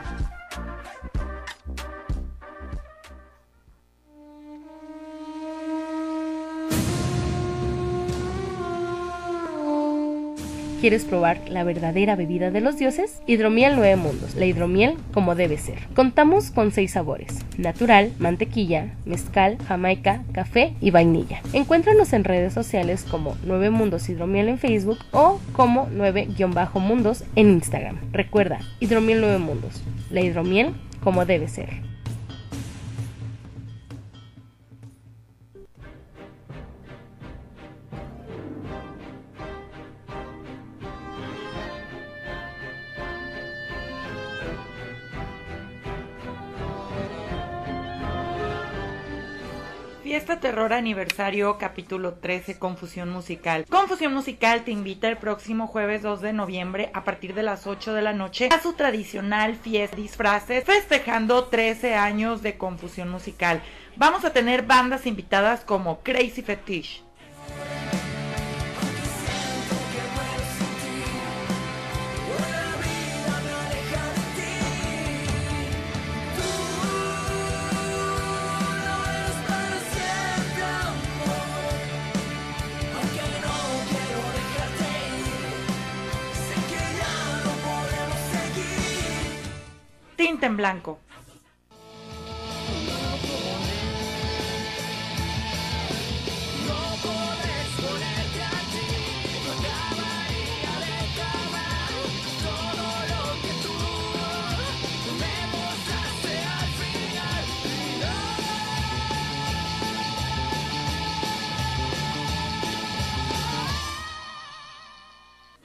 ¿Quieres 10.80 11.04
probar 11.04 11.42
la 11.50 11.62
verdadera 11.62 12.16
bebida 12.16 12.50
de 12.50 12.62
los 12.62 12.78
dioses? 12.78 13.20
Hidromiel 13.26 13.76
Nueve 13.76 13.96
Mundos, 13.96 14.34
la 14.34 14.46
hidromiel 14.46 14.94
como 15.12 15.34
debe 15.34 15.58
ser. 15.58 15.78
Contamos 15.94 16.50
con 16.50 16.72
seis 16.72 16.92
sabores, 16.92 17.40
natural, 17.58 18.12
mantequilla, 18.18 18.94
mezcal, 19.04 19.58
jamaica, 19.68 20.22
café 20.32 20.72
y 20.80 20.90
vainilla. 20.90 21.42
Encuéntranos 21.52 22.14
en 22.14 22.24
redes 22.24 22.54
sociales 22.54 23.04
como 23.10 23.36
Nueve 23.44 23.68
Mundos 23.68 24.08
Hidromiel 24.08 24.48
en 24.48 24.58
Facebook 24.58 24.98
o 25.10 25.38
como 25.52 25.86
9-mundos 25.88 27.24
en 27.36 27.50
Instagram. 27.50 27.98
Recuerda, 28.12 28.60
Hidromiel 28.80 29.20
Nueve 29.20 29.38
Mundos, 29.38 29.82
la 30.10 30.22
hidromiel 30.22 30.72
como 31.04 31.26
debe 31.26 31.48
ser. 31.48 31.89
Fiesta 50.10 50.40
Terror 50.40 50.72
Aniversario 50.72 51.56
Capítulo 51.56 52.14
13 52.14 52.58
Confusión 52.58 53.10
Musical. 53.10 53.64
Confusión 53.70 54.12
Musical 54.12 54.64
te 54.64 54.72
invita 54.72 55.06
el 55.06 55.16
próximo 55.16 55.68
jueves 55.68 56.02
2 56.02 56.20
de 56.20 56.32
noviembre 56.32 56.90
a 56.94 57.04
partir 57.04 57.32
de 57.32 57.44
las 57.44 57.68
8 57.68 57.94
de 57.94 58.02
la 58.02 58.12
noche 58.12 58.48
a 58.50 58.60
su 58.60 58.72
tradicional 58.72 59.54
fiesta 59.54 59.94
disfraces 59.94 60.64
festejando 60.64 61.44
13 61.44 61.94
años 61.94 62.42
de 62.42 62.58
Confusión 62.58 63.08
Musical. 63.08 63.62
Vamos 63.94 64.24
a 64.24 64.32
tener 64.32 64.62
bandas 64.62 65.06
invitadas 65.06 65.60
como 65.60 66.00
Crazy 66.00 66.42
Fetish. 66.42 67.04
En 90.42 90.56
blanco. 90.56 90.98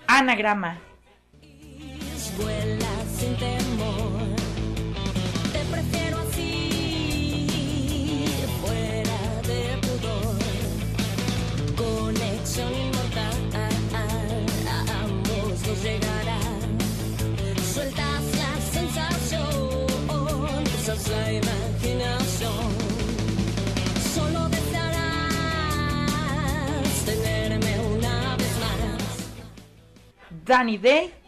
Anagrama. 0.07 0.94
Danny 30.45 30.77
Day. 30.77 31.24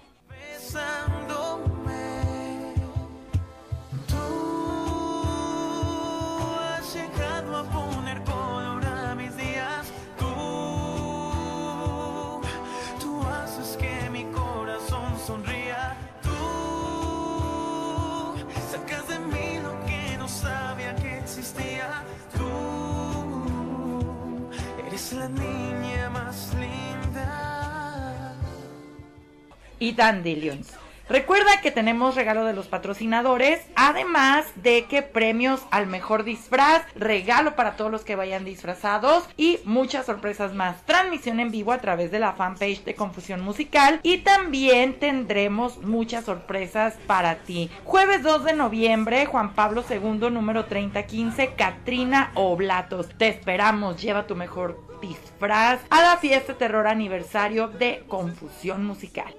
Dandelions. 29.98 30.72
Recuerda 31.10 31.62
que 31.62 31.72
tenemos 31.72 32.16
regalo 32.16 32.44
de 32.44 32.52
los 32.52 32.68
patrocinadores, 32.68 33.62
además 33.78 34.46
de 34.56 34.86
que 34.86 35.02
premios 35.02 35.62
al 35.72 35.88
mejor 35.88 36.26
disfraz, 36.26 36.84
regalo 36.96 37.56
para 37.56 37.78
todos 37.78 37.90
los 37.90 38.04
que 38.04 38.18
vayan 38.18 38.44
disfrazados 38.44 39.24
y 39.38 39.60
muchas 39.64 40.06
sorpresas 40.06 40.54
más. 40.54 40.86
Transmisión 40.86 41.40
en 41.40 41.50
vivo 41.50 41.72
a 41.72 41.78
través 41.78 42.12
de 42.12 42.20
la 42.20 42.34
fanpage 42.34 42.84
de 42.84 42.96
Confusión 42.96 43.40
Musical 43.40 44.02
y 44.04 44.18
también 44.18 45.00
tendremos 45.00 45.78
muchas 45.78 46.26
sorpresas 46.26 46.96
para 47.08 47.36
ti. 47.36 47.72
Jueves 47.86 48.22
2 48.22 48.44
de 48.44 48.54
noviembre, 48.54 49.28
Juan 49.28 49.54
Pablo 49.54 49.86
II, 49.90 50.30
número 50.30 50.66
3015, 50.66 51.54
Katrina 51.54 52.32
Oblatos. 52.36 53.08
Te 53.18 53.30
esperamos, 53.30 54.02
lleva 54.02 54.28
tu 54.28 54.36
mejor 54.36 55.00
disfraz 55.02 55.80
a 55.90 56.02
la 56.02 56.18
fiesta 56.18 56.56
terror 56.56 56.86
aniversario 56.86 57.70
de 57.70 58.04
Confusión 58.10 58.86
Musical. 58.86 59.34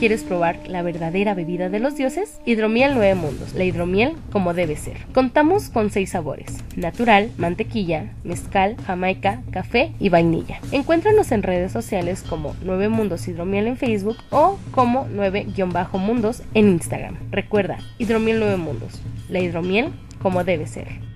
¿Quieres 0.00 0.24
probar 0.24 0.58
la 0.66 0.80
verdadera 0.80 1.34
bebida 1.34 1.68
de 1.68 1.78
los 1.78 1.94
dioses? 1.94 2.40
Hidromiel 2.46 2.94
Nueve 2.94 3.14
Mundos, 3.14 3.52
la 3.52 3.64
hidromiel 3.64 4.14
como 4.32 4.54
debe 4.54 4.74
ser. 4.76 4.96
Contamos 5.12 5.68
con 5.68 5.90
seis 5.90 6.12
sabores, 6.12 6.64
natural, 6.74 7.30
mantequilla, 7.36 8.14
mezcal, 8.24 8.76
jamaica, 8.86 9.42
café 9.50 9.92
y 10.00 10.08
vainilla. 10.08 10.58
Encuéntranos 10.72 11.32
en 11.32 11.42
redes 11.42 11.70
sociales 11.70 12.24
como 12.26 12.56
Nueve 12.64 12.88
Mundos 12.88 13.28
Hidromiel 13.28 13.66
en 13.66 13.76
Facebook 13.76 14.16
o 14.30 14.58
como 14.70 15.06
9-mundos 15.08 16.44
en 16.54 16.70
Instagram. 16.70 17.16
Recuerda, 17.30 17.76
Hidromiel 17.98 18.40
Nueve 18.40 18.56
Mundos, 18.56 19.02
la 19.28 19.40
hidromiel 19.40 19.90
como 20.22 20.44
debe 20.44 20.66
ser. 20.66 21.09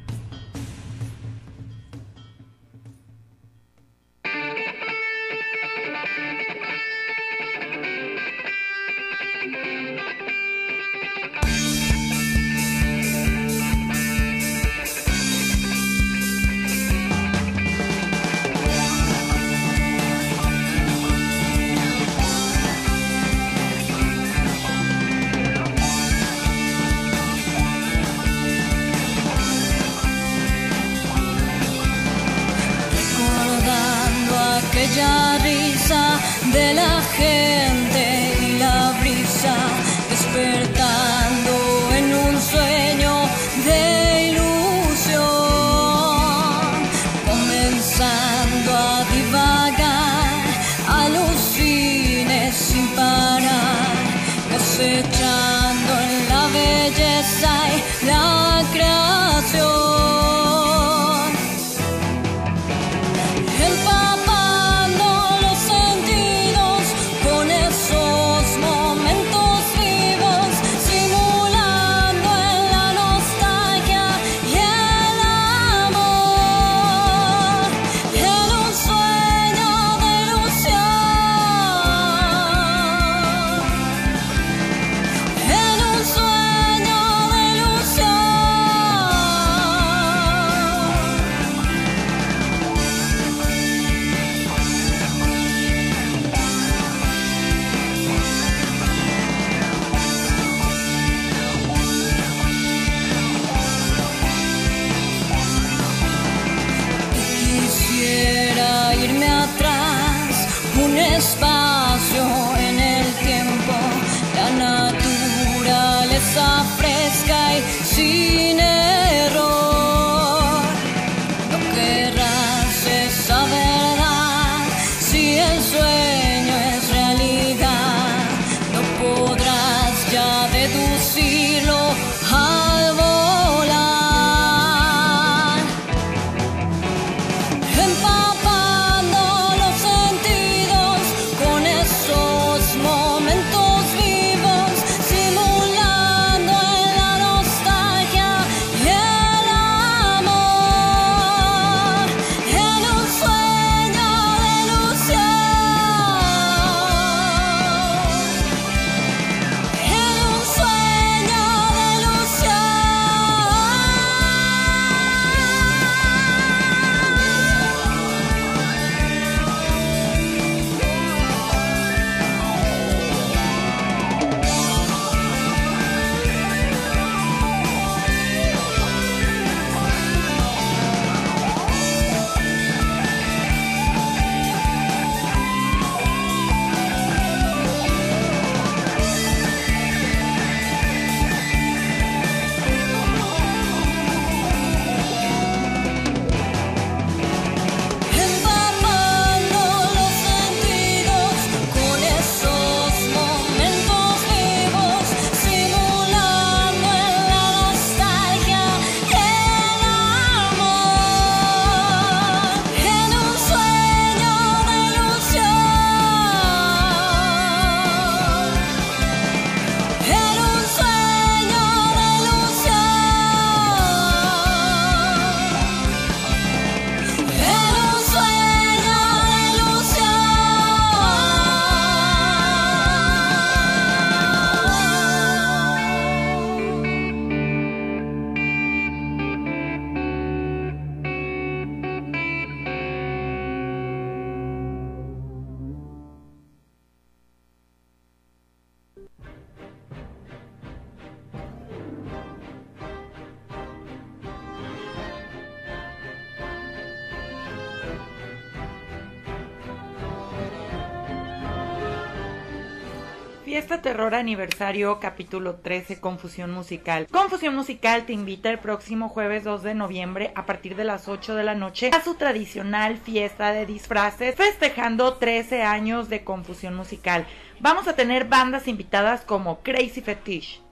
Terror 263.95 264.16
Aniversario, 264.16 264.99
capítulo 264.99 265.55
13, 265.55 266.01
Confusión 266.01 266.51
Musical. 266.51 267.07
Confusión 267.12 267.55
Musical 267.55 268.07
te 268.07 268.12
invita 268.12 268.51
el 268.51 268.59
próximo 268.59 269.09
jueves 269.09 269.45
2 269.45 269.62
de 269.62 269.74
noviembre 269.74 270.32
a 270.34 270.47
partir 270.47 270.74
de 270.74 270.82
las 270.82 271.07
8 271.07 271.36
de 271.36 271.45
la 271.45 271.55
noche 271.55 271.92
a 271.95 272.03
su 272.03 272.16
tradicional 272.16 272.97
fiesta 272.97 273.53
de 273.53 273.66
disfraces, 273.66 274.34
festejando 274.34 275.14
13 275.14 275.62
años 275.62 276.09
de 276.09 276.24
Confusión 276.24 276.74
Musical. 276.74 277.24
Vamos 277.61 277.86
a 277.86 277.95
tener 277.95 278.24
bandas 278.24 278.66
invitadas 278.66 279.20
como 279.20 279.61
Crazy 279.62 280.01
Fetish, 280.01 280.64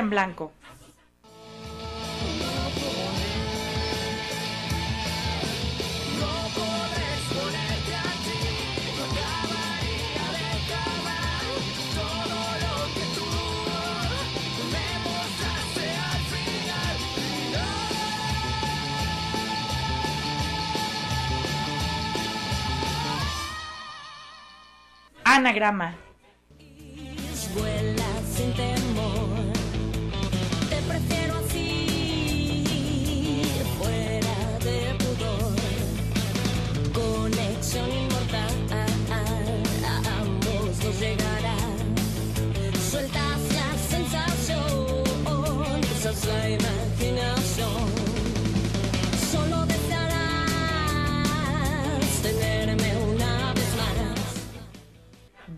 en 0.00 0.10
blanco. 0.10 0.52
Anagrama. 25.24 26.01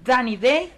Danny 0.04 0.36
Day, 0.36 0.70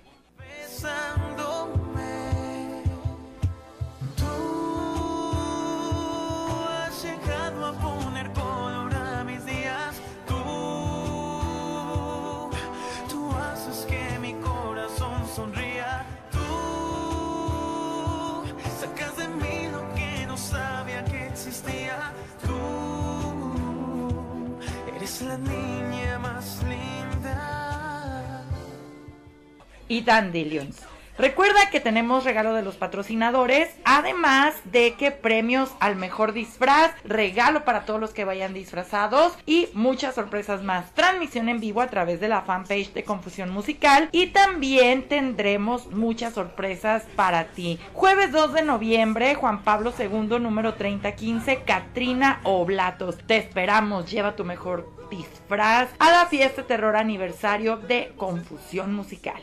Recuerda 31.19 31.71
que 31.71 31.81
tenemos 31.81 32.25
regalo 32.25 32.53
de 32.53 32.61
los 32.61 32.77
patrocinadores, 32.77 33.71
además 33.85 34.55
de 34.65 34.95
que 34.95 35.11
premios 35.11 35.71
al 35.81 35.97
mejor 35.97 36.35
disfraz, 36.35 36.93
regalo 37.05 37.65
para 37.65 37.87
todos 37.87 37.99
los 37.99 38.11
que 38.11 38.27
vayan 38.27 38.53
disfrazados 38.53 39.33
y 39.47 39.69
muchas 39.73 40.15
sorpresas 40.15 40.63
más. 40.63 40.93
Transmisión 40.93 41.49
en 41.49 41.59
vivo 41.59 41.81
a 41.81 41.87
través 41.87 42.21
de 42.21 42.29
la 42.29 42.43
fanpage 42.43 42.93
de 42.93 43.05
Confusión 43.05 43.49
Musical 43.49 44.11
y 44.13 44.27
también 44.27 45.09
tendremos 45.09 45.91
muchas 45.91 46.35
sorpresas 46.35 47.05
para 47.17 47.47
ti. 47.47 47.81
Jueves 47.95 48.31
2 48.31 48.53
de 48.53 48.63
noviembre, 48.63 49.37
Juan 49.37 49.63
Pablo 49.63 49.95
II, 49.99 50.39
número 50.39 50.75
3015, 50.75 51.63
Katrina 51.63 52.41
Oblatos. 52.45 53.17
Te 53.27 53.39
esperamos, 53.39 54.11
lleva 54.11 54.37
tu 54.37 54.45
mejor 54.45 55.09
disfraz 55.11 55.89
a 55.99 56.11
la 56.11 56.27
fiesta 56.27 56.65
terror 56.65 56.95
aniversario 56.95 57.79
de 57.79 58.13
Confusión 58.19 58.93
Musical. 58.95 59.43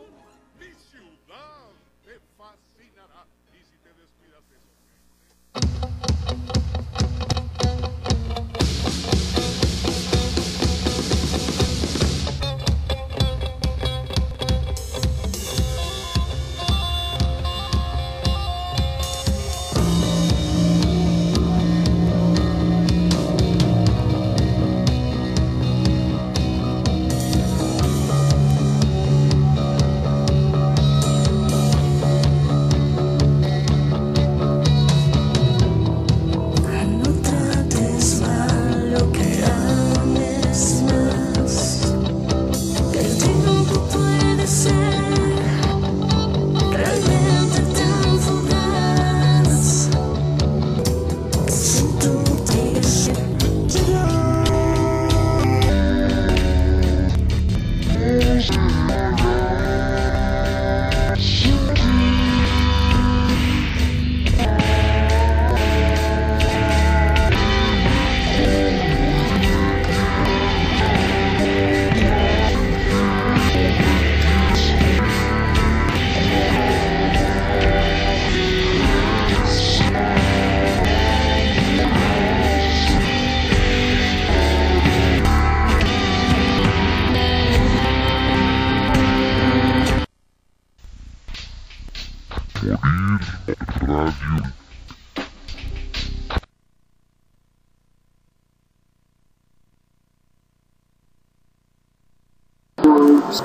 States 103.32 103.42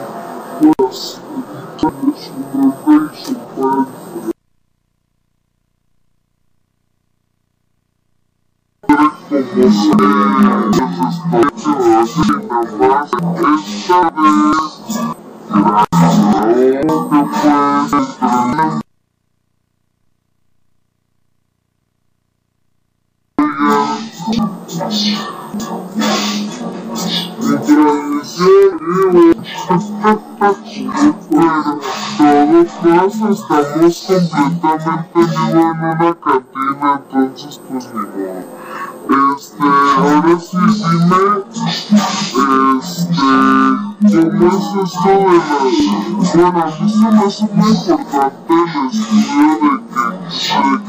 was 0.62 1.20
the 1.20 1.88
international 1.88 2.54
migration 2.54 3.36
plan 3.36 3.86
for 3.86 4.32
Gracias. 17.42 17.99
Todos 32.82 33.14
estamos 33.16 34.08
completamente 34.08 35.20
en 35.20 35.58
una 35.58 36.16
cantina, 36.16 37.02
entonces 37.12 37.60
pues 37.68 37.86
ni. 37.94 38.00
Este, 39.10 39.68
ahora 39.98 40.36
sí 40.40 40.58
dime, 40.92 41.24
este, 42.78 43.30
¿cómo 44.30 44.48
es 44.48 44.68
esto 44.84 45.10
de 45.10 45.38
la... 45.40 45.58
Bueno, 46.36 46.60
a 46.60 46.66
mí 46.80 46.88
se 46.90 46.98
me 47.00 47.20
hace 47.26 47.46
muy 47.54 47.70
importante 47.70 48.54
el 48.54 48.66
estudio 48.88 49.48
de 49.60 49.74
que, 49.90 50.06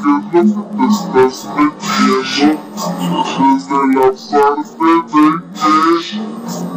de 0.05 0.14
qué 0.30 0.41
es 0.41 0.51
te 0.76 0.84
estás 0.86 1.36
metiendo 1.57 2.61
desde 3.41 3.80
la 3.95 4.07
parte 4.30 4.84
de 4.84 4.95
que 5.11 5.26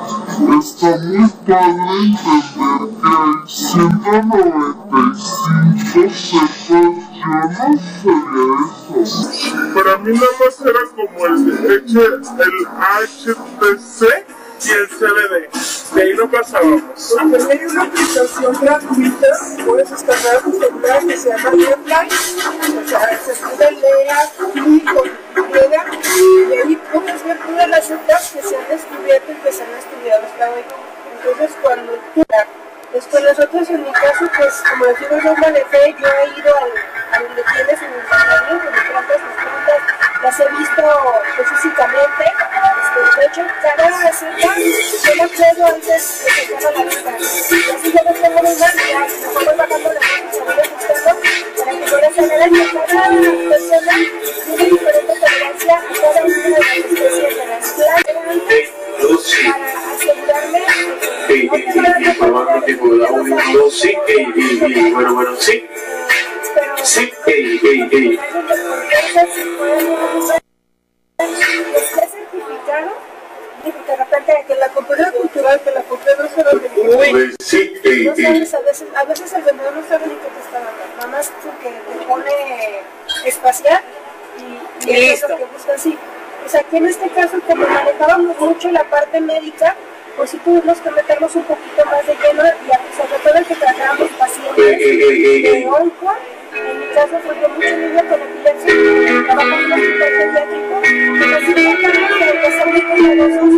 está 0.59 0.89
muy 0.97 1.29
padre 1.45 1.93
entender 2.01 2.81
que 2.99 3.11
hay 3.11 3.33
195 3.45 6.41
cepas. 6.65 7.81
Yo 8.03 8.11
no 8.11 8.11
sabía 8.33 9.03
eso. 9.03 9.29
Para 9.75 9.93
mí 9.99 10.11
nada 10.13 10.33
más 10.39 10.55
era 10.61 10.83
como 10.95 11.19
el, 11.27 11.39
H, 11.69 11.93
el 12.41 12.57
HTC 13.21 13.99
y 14.63 14.71
el 14.71 14.87
CBD. 14.87 15.95
De 15.95 16.01
ahí 16.01 16.13
no 16.13 16.29
pasábamos. 16.29 17.15
También 17.15 17.51
hay 17.51 17.65
una 17.65 17.83
aplicación 17.83 18.53
gratuita, 18.61 19.27
puedes 19.65 19.89
descargar 19.89 20.41
tu 20.41 20.51
celular 20.51 21.05
que 21.05 21.17
se 21.17 21.29
llama 21.29 21.49
Airline, 21.49 22.85
o 22.85 22.87
sea, 22.87 23.19
se 23.25 23.31
escribe 23.31 23.71
Lea 23.71 24.31
y 24.55 24.79
con 24.81 25.51
Lea, 25.51 25.85
y 26.15 26.53
ahí 26.53 26.81
puedes 26.93 27.23
ver 27.25 27.39
todas 27.39 27.69
las 27.69 27.87
cepas 27.87 28.31
que 28.31 28.41
se 28.41 28.55
han 28.55 28.67
descubierto 28.69 29.31
y 29.31 29.35
que 29.35 29.51
se 29.51 29.63
han 29.63 29.69
estudiado 29.71 30.25
hasta 30.25 30.51
hoy. 30.51 30.63
Entonces, 31.17 31.57
cuando 31.61 31.93
tú, 32.13 32.23
después 32.93 33.23
nosotros 33.23 33.69
en 33.69 33.83
mi 33.83 33.91
caso, 33.91 34.25
pues 34.37 34.63
como 34.69 34.85
decimos, 34.85 35.23
yo 35.23 35.35
manejé, 35.37 35.95
yo 35.99 36.07
he 36.07 36.39
ido 36.39 36.55
al, 36.57 37.00
tiendas 37.11 37.81
en 37.81 37.91
plantas, 38.07 39.21
las 40.21 40.39
he 40.39 40.47
visto 40.49 40.83
pues, 41.35 41.49
físicamente, 41.49 42.23
este, 42.23 43.19
de 43.19 43.25
hecho 43.27 43.41
cada 43.61 44.11
cita 44.13 44.51
yo 45.03 45.15
las 45.15 45.31
veo 45.31 45.67
antes 45.67 46.25
de 46.25 46.31
que 46.47 46.55
a 46.55 46.71
la 46.71 46.83
ventana, 46.83 47.17
y 47.19 47.21
así 47.21 47.87
yo 47.91 47.99
les 48.05 48.21
tengo 48.21 48.39
una 48.39 48.51
guía, 48.51 49.01
para 49.57 49.67
que 49.67 49.77
pueda 51.89 52.09
tener 52.09 52.41
en 52.41 52.53
persona 53.49 53.95
una 54.47 54.63
diferente 54.63 55.13
tolerancia 55.19 55.75
a 55.75 56.01
cada 56.01 56.19
una 56.23 56.37
de 56.37 56.49
las 56.49 56.61
especies 56.61 57.35
de 57.35 57.45
las 57.45 57.65
plantas 57.71 58.21
para 59.43 59.65
asegurarme 59.95 60.59
que 61.27 61.35
no 61.75 61.89
te 62.13 62.29
van 62.31 62.47
a 62.47 62.61
bueno, 64.91 65.13
bueno, 65.13 65.35
sí 65.39 65.67
sí, 66.83 67.11
ey, 67.27 67.59
ey, 67.63 67.89
ey. 67.91 68.19
Está 71.75 72.07
certificado 72.07 72.91
y 73.63 73.87
de 73.87 73.95
repente 73.95 74.45
que 74.47 74.55
la 74.55 74.69
cultura 74.69 75.11
cultural, 75.11 75.61
que 75.61 75.71
la 75.71 75.81
cultura 75.83 76.13
no 76.17 76.29
se 76.29 76.43
lo 76.43 76.97
Uy, 76.97 77.35
sí, 77.39 77.73
ey, 77.83 78.05
No 78.05 78.15
sabes, 78.15 78.53
a 78.53 78.59
veces, 78.61 78.87
a 78.95 79.03
veces 79.05 79.33
el 79.33 79.41
vendedor 79.43 79.73
no 79.75 79.87
sabe 79.87 80.07
ni 80.07 80.15
qué 80.15 80.27
te 80.27 80.39
está 80.39 80.59
dando, 80.59 80.95
nada 80.97 81.07
más 81.07 81.29
que 81.61 81.69
te 81.69 82.05
pone 82.07 82.31
espacial 83.25 83.83
y, 84.39 84.89
Y 84.89 85.09
eso 85.09 85.25
es 85.25 85.31
lo 85.31 85.37
que 85.37 85.45
busca 85.45 85.73
así. 85.75 85.97
O 86.45 86.49
sea, 86.49 86.63
que 86.63 86.77
en 86.77 86.87
este 86.87 87.07
caso, 87.09 87.39
como 87.47 87.67
manejábamos 87.67 88.39
mucho 88.39 88.71
la 88.71 88.83
parte 88.85 89.21
médica, 89.21 89.75
pues 90.17 90.31
sí 90.31 90.37
tuvimos 90.43 90.79
que 90.79 90.89
meternos 90.91 91.35
un 91.35 91.43
poquito 91.43 91.85
más 91.85 92.05
de 92.05 92.15
lleno 92.15 92.43
y 92.45 92.97
sobre 92.97 93.19
todo 93.23 93.35
el 93.35 93.45
que 93.45 93.55
tratábamos 93.55 94.09
pacientes 94.17 94.79
de 94.79 95.67
onco. 95.67 96.13
En 96.53 96.79
mi 96.79 96.85
caso 96.93 97.17
fue 97.25 97.35
yo 97.39 97.47
mucho 97.49 97.77
niño 97.77 98.01
con 98.09 98.21
epilepsia, 98.21 98.73
trabajo 99.25 99.47
en 99.47 99.63
un 99.63 99.71
hospital 99.71 100.11
pediátrico, 100.17 100.81
y 100.83 101.23
hicimos 101.51 101.75
cargo 101.79 102.07
de 102.15 102.23
que 102.41 102.65
muy 102.65 102.81
cuidadosos 102.81 103.49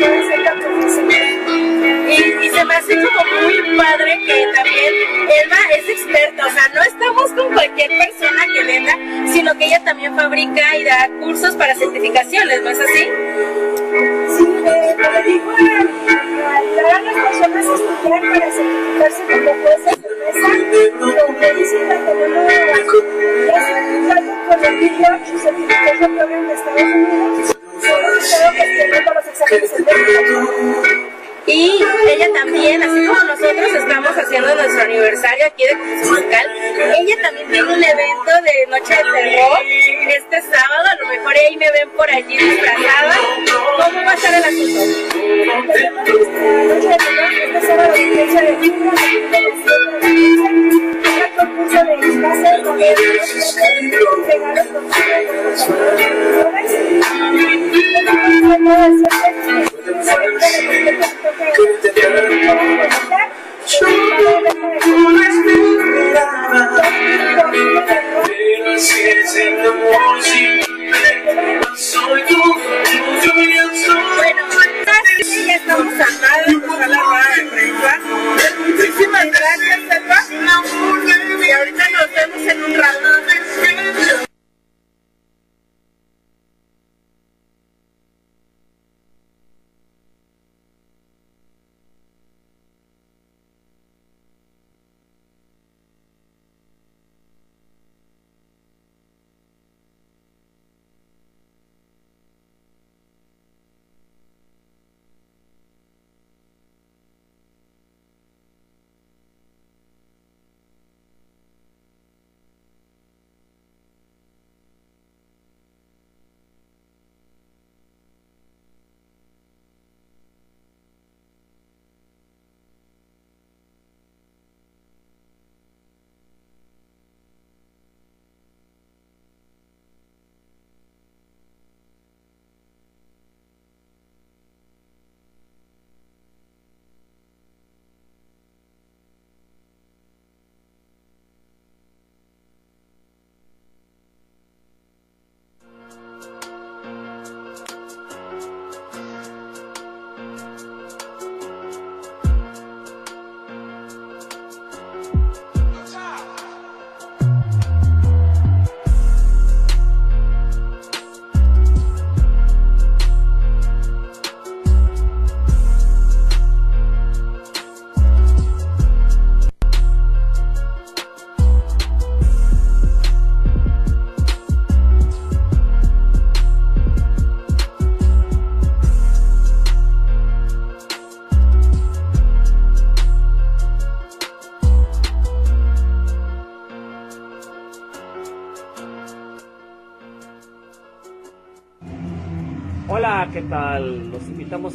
para 0.00 0.14
hacer 0.20 0.40
la 0.40 0.52
profesión. 0.54 1.35
Y, 2.08 2.46
y 2.46 2.50
se 2.50 2.64
me 2.64 2.74
hace 2.74 2.94
como 2.94 3.42
muy 3.42 3.76
padre 3.76 4.18
que 4.24 4.46
también 4.54 4.94
Elba 5.44 5.58
es 5.78 5.88
experta, 5.88 6.46
o 6.46 6.50
sea, 6.50 6.68
no 6.74 6.82
estamos 6.82 7.32
con 7.32 7.52
cualquier 7.52 7.88
persona 7.88 8.44
que 8.52 8.64
venda, 8.64 8.92
sino 9.32 9.56
que 9.58 9.66
ella 9.66 9.82
también 9.84 10.14
fabrica 10.14 10.76
y 10.76 10.84
da 10.84 11.08
cursos 11.20 11.54
para 11.56 11.74
certificaciones, 11.74 12.62
¿no 12.62 12.70
es 12.70 12.80
así? 12.80 13.08
Sí, 14.36 14.44
eh, 14.44 14.96
me 14.98 15.08
dedico 15.22 15.50
a, 15.50 17.00
las 17.00 17.14
personas 17.14 17.66
a 17.66 17.74
estudiar 17.74 18.20
para 18.20 18.50
certificarse 18.50 19.22
como 19.26 19.50
jueza 19.62 19.90
cerveza. 20.02 20.48
Con 20.98 21.40
medicina 21.40 21.94
tenemos 22.06 22.46
ya 23.46 23.58
certificado 23.66 24.30
con 24.48 24.64
el 24.64 24.76
BIOC, 24.76 25.26
su 25.26 25.38
certificación 25.38 26.16
program 26.16 26.46
de 26.46 26.54
Estados 26.54 26.82
Unidos. 26.82 27.56
Hemos 27.82 28.24
estado 28.24 28.52
gestionando 28.52 29.14
los 29.14 29.26
exámenes 29.26 29.72
en 29.72 29.84
México. 29.84 31.15
Y 31.46 31.78
ella 32.08 32.26
también, 32.34 32.82
así 32.82 33.06
como 33.06 33.22
nosotros 33.22 33.74
estamos 33.74 34.10
haciendo 34.10 34.52
nuestro 34.54 34.82
aniversario 34.82 35.46
aquí 35.46 35.62
de 35.64 35.76
Musical, 35.76 36.46
ella 36.98 37.16
también 37.22 37.48
tiene 37.50 37.72
un 37.72 37.84
evento 37.84 38.30
de 38.42 38.66
Noche 38.68 38.96
de 38.96 39.02
Terror 39.02 39.60
este 40.08 40.42
sábado, 40.42 40.88
a 40.90 40.96
lo 40.96 41.06
mejor 41.06 41.34
ahí 41.34 41.56
me 41.56 41.70
ven 41.70 41.90
por 41.90 42.10
allí 42.10 42.36
disfrazada. 42.36 43.16
¿Cómo 43.76 44.04
va 44.04 44.10
a 44.10 44.14
estar 44.14 44.34
el 44.34 44.44
asunto? 44.44 44.80
Noche 46.66 46.88
de 46.88 46.96
terror 46.96 47.32
este 47.32 47.60
sábado 47.66 47.94
15 47.94 48.42
de 48.42 48.54
junio 48.56 48.90
de 48.90 49.40
las 49.42 49.54
7 49.62 50.00
de 50.02 50.18
la 50.36 50.50
noche. 50.50 50.96
Un 51.26 51.30
concurso 51.36 51.78
de 51.84 51.96
disfraces 52.06 52.64
donde 52.64 52.86
regalos 54.26 54.66
con 59.02 59.05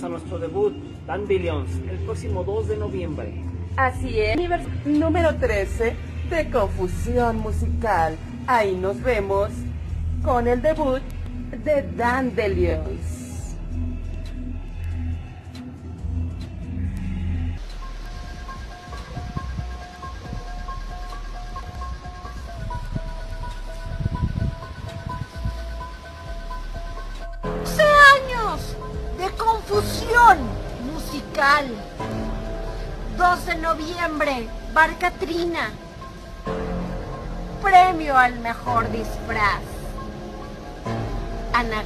a 0.03 0.09
nuestro 0.09 0.39
debut, 0.39 0.73
Dandelions, 1.05 1.69
el 1.89 1.97
próximo 1.99 2.43
2 2.43 2.69
de 2.69 2.77
noviembre. 2.77 3.33
Así 3.77 4.19
es. 4.19 4.37
Número 4.85 5.35
13 5.35 5.95
de 6.29 6.49
Confusión 6.49 7.37
Musical. 7.39 8.15
Ahí 8.47 8.75
nos 8.75 9.01
vemos 9.01 9.49
con 10.23 10.47
el 10.47 10.61
debut 10.61 11.01
de 11.63 11.83
Dandelions. 11.95 13.00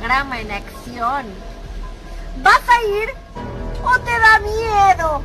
Anagrama 0.05 0.39
en 0.39 0.51
acción. 0.51 1.25
¿Vas 2.43 2.61
a 2.69 2.79
ir 2.83 3.09
o 3.83 3.99
te 4.01 4.11
da 4.11 4.39
miedo? 4.39 5.23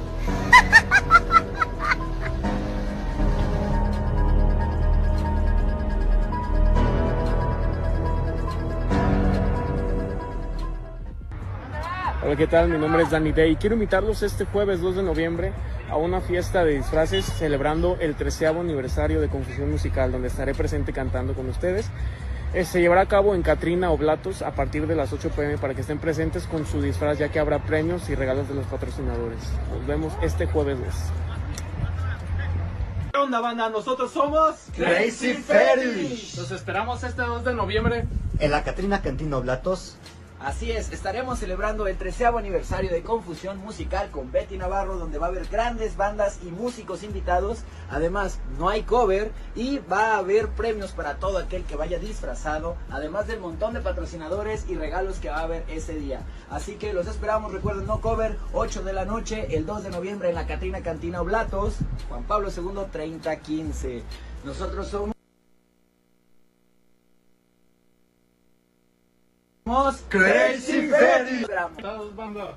Hola, 12.22 12.37
¿qué 12.37 12.47
tal? 12.47 12.70
Mi 12.70 12.78
nombre 12.78 13.03
es 13.03 13.11
Danny 13.11 13.33
Day 13.33 13.57
quiero 13.57 13.74
invitarlos 13.74 14.22
este 14.22 14.47
jueves 14.47 14.81
2 14.81 14.97
de 14.97 15.03
noviembre 15.03 15.53
a 15.91 15.97
una 15.97 16.22
fiesta 16.22 16.64
de 16.64 16.76
disfraces 16.76 17.26
celebrando 17.26 17.99
el 18.01 18.14
13 18.14 18.47
aniversario 18.47 19.20
de 19.20 19.28
Confusión 19.28 19.70
Musical, 19.70 20.11
donde 20.11 20.28
estaré 20.28 20.55
presente 20.55 20.95
cantando 20.95 21.35
con 21.35 21.51
ustedes. 21.51 21.91
Eh, 22.53 22.65
se 22.65 22.81
llevará 22.81 23.03
a 23.03 23.07
cabo 23.07 23.37
en 23.37 23.43
Catrina 23.43 23.93
Oblatos 23.93 24.43
a 24.43 24.51
partir 24.51 24.89
de 24.89 24.97
las 24.97 25.13
8 25.13 25.31
pm 25.31 25.57
para 25.59 25.73
que 25.75 25.83
estén 25.83 26.01
presentes 26.01 26.49
con 26.49 26.67
su 26.67 26.83
disfraz, 26.83 27.17
ya 27.17 27.29
que 27.29 27.39
habrá 27.39 27.61
premios 27.61 28.09
y 28.11 28.17
regalos 28.17 28.49
de 28.49 28.55
los 28.55 28.67
patrocinadores. 28.67 29.39
Nos 29.73 29.87
vemos 29.87 30.13
este 30.21 30.47
jueves 30.47 30.79
2. 30.81 30.89
¿Qué 33.13 33.19
onda, 33.21 33.41
banda? 33.41 33.71
Nosotros 33.71 34.11
somos 34.11 34.57
Crazy 34.75 35.35
Ferry. 35.35 36.09
Los 36.37 36.51
esperamos 36.51 37.05
este 37.05 37.23
2 37.23 37.45
de 37.45 37.55
noviembre. 37.55 38.09
En 38.41 38.51
la 38.51 38.65
Catrina 38.65 39.01
Cantina 39.01 39.37
Oblatos. 39.37 39.97
Así 40.43 40.72
es, 40.72 40.91
estaremos 40.91 41.38
celebrando 41.38 41.86
el 41.86 41.99
13 41.99 42.24
aniversario 42.28 42.91
de 42.91 43.03
Confusión 43.03 43.59
Musical 43.59 44.11
con 44.11 44.32
Betty 44.32 44.57
Navarro, 44.57 44.97
donde 44.97 45.18
va 45.18 45.26
a 45.26 45.28
haber 45.28 45.45
grandes 45.49 45.99
bandas 45.99 46.38
y 46.43 46.47
músicos 46.47 47.03
invitados. 47.03 47.59
Además, 47.91 48.38
no 48.59 48.70
hay 48.70 48.84
cover 48.84 49.32
y 49.55 49.80
va 49.80 50.14
a 50.14 50.18
haber 50.18 50.49
premios 50.49 50.93
para 50.93 51.16
todo 51.16 51.36
aquel 51.36 51.64
que 51.64 51.76
vaya 51.76 51.99
disfrazado, 51.99 52.76
además 52.88 53.26
del 53.26 53.38
montón 53.38 53.74
de 53.74 53.80
patrocinadores 53.80 54.64
y 54.66 54.76
regalos 54.76 55.18
que 55.18 55.28
va 55.28 55.41
a 55.41 55.43
haber 55.43 55.62
ese 55.68 55.97
día. 55.97 56.22
Así 56.49 56.76
que 56.76 56.95
los 56.95 57.07
esperamos, 57.07 57.53
recuerden, 57.53 57.86
no 57.86 58.01
cover, 58.01 58.38
8 58.55 58.82
de 58.82 58.95
la 58.95 59.05
noche, 59.05 59.55
el 59.55 59.66
2 59.66 59.82
de 59.82 59.91
noviembre 59.91 60.30
en 60.30 60.36
la 60.36 60.47
Catrina 60.47 60.80
Cantina 60.80 61.20
Oblatos, 61.20 61.74
Juan 62.09 62.22
Pablo 62.22 62.49
II 62.49 62.86
3015. 62.91 64.03
Nosotros 64.47 64.88
somos... 64.88 65.20
Crazy 70.09 70.89
Ferry. 70.89 71.47
Todos, 71.81 72.16
banda. 72.16 72.57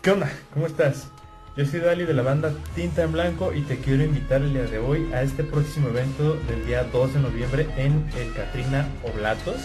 ¿Qué 0.00 0.10
onda? 0.12 0.30
¿Cómo 0.54 0.66
estás? 0.66 1.08
Yo 1.56 1.66
soy 1.66 1.80
Dali 1.80 2.04
de 2.04 2.14
la 2.14 2.22
banda 2.22 2.52
Tinta 2.76 3.02
en 3.02 3.12
Blanco 3.12 3.52
y 3.52 3.62
te 3.62 3.78
quiero 3.78 4.04
invitar 4.04 4.42
el 4.42 4.52
día 4.52 4.62
de 4.62 4.78
hoy 4.78 5.12
a 5.12 5.22
este 5.22 5.42
próximo 5.42 5.88
evento 5.88 6.34
del 6.34 6.64
día 6.66 6.84
2 6.84 7.14
de 7.14 7.20
noviembre 7.20 7.68
en 7.76 8.08
el 8.16 8.32
Catrina 8.32 8.88
Oblatos. 9.02 9.56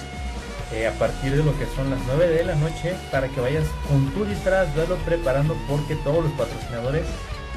eh, 0.73 0.87
a 0.87 0.91
partir 0.93 1.31
de 1.33 1.43
lo 1.43 1.57
que 1.57 1.65
son 1.75 1.89
las 1.91 1.99
9 2.07 2.27
de 2.27 2.43
la 2.45 2.55
noche 2.55 2.95
para 3.11 3.29
que 3.29 3.39
vayas 3.39 3.67
con 3.87 4.09
tu 4.11 4.25
disfraz, 4.25 4.75
velo 4.75 4.97
preparando 5.05 5.55
porque 5.69 5.95
todos 5.97 6.23
los 6.25 6.33
patrocinadores 6.33 7.05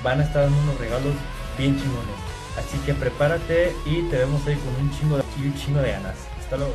van 0.05 0.21
a 0.21 0.25
estar 0.25 0.43
dando 0.43 0.59
unos 0.61 0.79
regalos 0.79 1.15
bien 1.59 1.77
chingones. 1.81 2.30
Así 2.57 2.79
que 2.85 2.95
prepárate 2.95 3.75
y 3.87 4.03
te 4.03 4.19
vemos 4.19 4.47
ahí 4.47 4.57
con 4.57 4.75
un 4.85 4.91
chingo 4.99 5.17
de, 5.17 5.23
un 5.47 5.55
chingo 5.55 5.81
de 5.81 5.93
ganas. 5.93 6.17
Hasta 6.39 6.57
luego. 6.57 6.75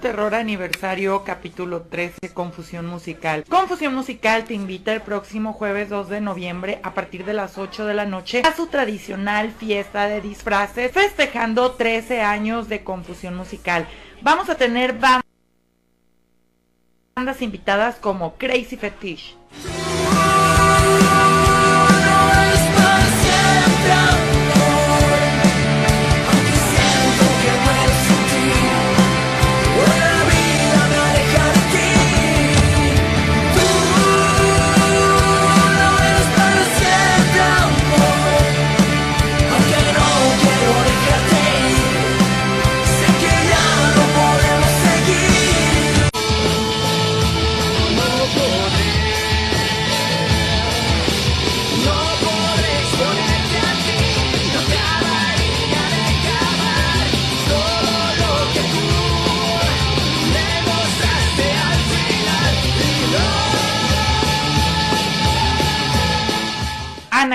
Terror 0.00 0.34
Aniversario 0.34 1.24
Capítulo 1.24 1.82
13 1.82 2.32
Confusión 2.32 2.86
Musical. 2.86 3.44
Confusión 3.48 3.94
Musical 3.94 4.44
te 4.44 4.54
invita 4.54 4.92
el 4.92 5.02
próximo 5.02 5.52
jueves 5.52 5.88
2 5.88 6.08
de 6.08 6.20
noviembre 6.20 6.80
a 6.82 6.94
partir 6.94 7.24
de 7.24 7.34
las 7.34 7.58
8 7.58 7.84
de 7.84 7.94
la 7.94 8.06
noche 8.06 8.42
a 8.44 8.54
su 8.54 8.68
tradicional 8.68 9.50
fiesta 9.50 10.06
de 10.06 10.20
disfraces 10.20 10.92
festejando 10.92 11.72
13 11.72 12.22
años 12.22 12.68
de 12.68 12.84
Confusión 12.84 13.36
Musical. 13.36 13.86
Vamos 14.22 14.48
a 14.48 14.54
tener 14.54 14.94
bandas 14.94 15.22
invitadas 17.42 17.96
como 17.96 18.36
Crazy 18.36 18.76
Fetish. 18.76 19.36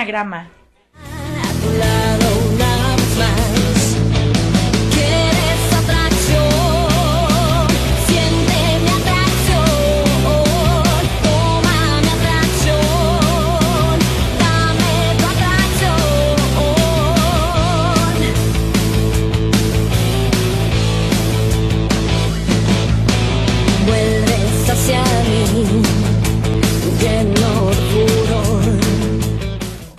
Anagrama. 0.04 0.48
¿Quieres 1.62 2.23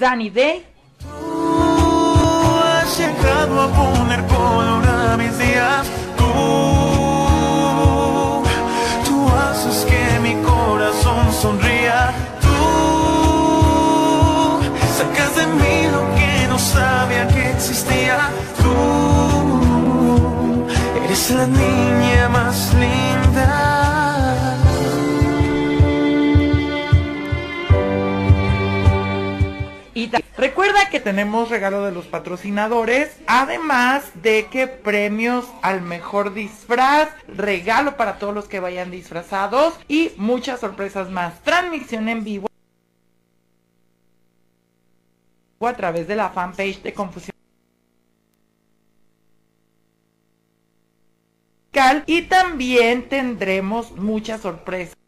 Danny 0.05 0.29
Day. 0.29 0.63
has 2.79 2.99
llegado 2.99 3.55
a 3.59 3.67
poner 3.69 4.21
color 4.27 4.85
a 4.85 5.17
mis 5.17 5.35
días. 5.39 5.87
Tú, 6.15 6.31
tú 9.07 9.15
haces 9.35 9.77
que 9.89 10.19
mi 10.19 10.35
corazón 10.43 11.33
sonría. 11.33 12.13
Tú 12.45 12.55
sacas 14.99 15.31
de 15.37 15.45
mí 15.59 15.77
lo 15.95 16.01
que 16.17 16.31
no 16.49 16.59
sabía 16.59 17.27
que 17.29 17.49
existía. 17.53 18.29
Tú 18.61 18.73
eres 21.03 21.31
la 21.31 21.47
niña 21.47 22.29
más 22.29 22.57
linda. 22.75 23.14
Recuerda 30.45 30.91
que 30.91 30.99
tenemos 30.99 31.49
regalo 31.49 31.83
de 31.83 31.91
los 31.91 32.05
patrocinadores, 32.05 33.17
además 33.25 34.11
de 34.21 34.45
que 34.45 34.67
premios 34.67 35.47
al 35.63 35.81
mejor 35.81 36.35
disfraz, 36.35 37.09
regalo 37.27 37.97
para 37.97 38.19
todos 38.19 38.35
los 38.35 38.47
que 38.47 38.59
vayan 38.59 38.91
disfrazados 38.91 39.73
y 39.87 40.11
muchas 40.17 40.59
sorpresas 40.59 41.09
más. 41.09 41.41
Transmisión 41.41 42.09
en 42.09 42.23
vivo 42.23 42.47
a 45.61 45.73
través 45.73 46.07
de 46.07 46.15
la 46.15 46.29
fanpage 46.29 46.83
de 46.83 46.93
Confusión 46.93 47.35
y 52.05 52.21
también 52.21 53.09
tendremos 53.09 53.93
muchas 53.93 54.41
sorpresas. 54.41 55.04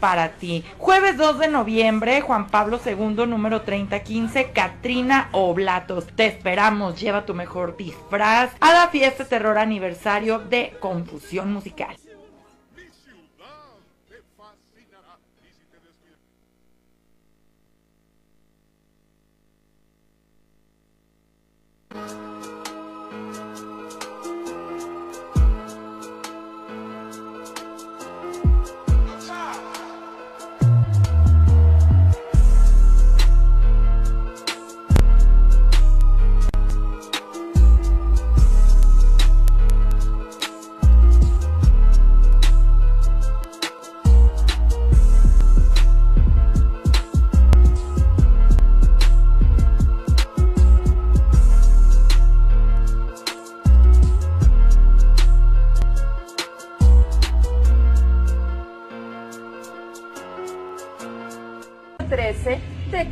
Para 0.00 0.32
ti. 0.32 0.64
Jueves 0.78 1.16
2 1.16 1.38
de 1.38 1.48
noviembre, 1.48 2.20
Juan 2.20 2.48
Pablo 2.48 2.80
II, 2.84 3.26
número 3.26 3.62
3015, 3.62 4.50
Katrina 4.52 5.28
Oblatos. 5.32 6.06
Te 6.14 6.26
esperamos, 6.26 7.00
lleva 7.00 7.24
tu 7.24 7.34
mejor 7.34 7.76
disfraz 7.76 8.50
a 8.60 8.72
la 8.72 8.88
fiesta 8.88 9.24
terror 9.24 9.58
aniversario 9.58 10.38
de 10.38 10.76
Confusión 10.80 11.52
Musical. 11.52 11.96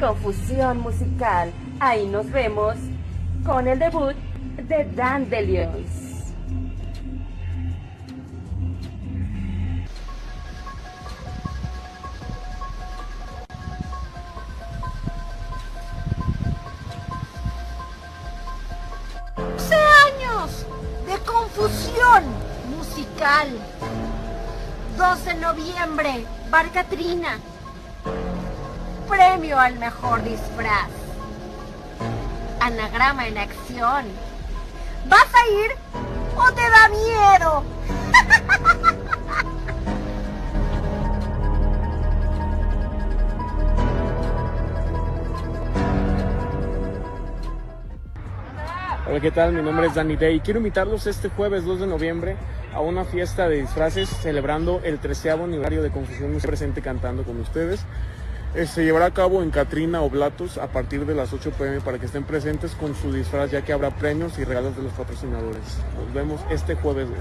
Confusión 0.01 0.81
Musical. 0.81 1.52
Ahí 1.78 2.06
nos 2.06 2.31
vemos 2.31 2.74
con 3.44 3.68
el 3.68 3.78
debut 3.78 4.16
de 4.56 4.85
Dandelions. 4.97 6.10
confusión 21.60 22.24
musical. 22.77 23.48
2 24.97 25.24
de 25.24 25.35
noviembre, 25.35 26.24
Bar 26.51 26.70
Catrina. 26.72 27.39
Premio 29.10 29.58
al 29.58 29.76
mejor 29.80 30.22
disfraz. 30.22 30.88
Anagrama 32.60 33.26
en 33.26 33.36
acción. 33.38 34.04
¿Vas 35.08 35.26
a 35.34 35.48
ir 35.48 35.72
o 36.36 36.52
te 36.52 36.62
da 36.62 36.88
miedo? 36.88 37.64
Hola, 49.08 49.20
¿qué 49.20 49.32
tal? 49.32 49.52
Mi 49.52 49.60
nombre 49.60 49.88
es 49.88 49.94
Danny 49.96 50.14
Day 50.14 50.38
quiero 50.38 50.60
invitarlos 50.60 51.08
este 51.08 51.30
jueves 51.30 51.64
2 51.64 51.80
de 51.80 51.88
noviembre 51.88 52.36
a 52.72 52.80
una 52.80 53.04
fiesta 53.04 53.48
de 53.48 53.62
disfraces 53.62 54.08
celebrando 54.08 54.80
el 54.84 55.00
13 55.00 55.32
aniversario 55.32 55.82
de 55.82 55.90
Confusión 55.90 56.32
Musical 56.32 56.50
presente 56.50 56.80
cantando 56.80 57.24
con 57.24 57.40
ustedes. 57.40 57.84
Eh, 58.52 58.66
se 58.66 58.85
llevará 58.85 59.06
a 59.06 59.10
cabo 59.12 59.43
en 59.43 59.51
Catrina 59.51 60.02
Oblatos 60.02 60.59
a 60.59 60.66
partir 60.66 61.06
de 61.06 61.14
las 61.14 61.32
8 61.32 61.52
pm 61.52 61.81
para 61.82 62.01
que 62.01 62.06
estén 62.06 62.24
presentes 62.24 62.72
con 62.72 62.97
su 62.97 63.12
disfraz 63.12 63.52
ya 63.52 63.62
que 63.62 63.72
habrá 63.72 63.90
premios 63.90 64.39
y 64.39 64.44
regalos 64.44 64.77
de 64.77 64.82
los 64.82 64.93
patrocinadores. 64.93 65.78
Nos 65.97 66.12
vemos 66.12 66.40
este 66.51 66.74
jueves 66.74 67.09
2. 67.09 67.18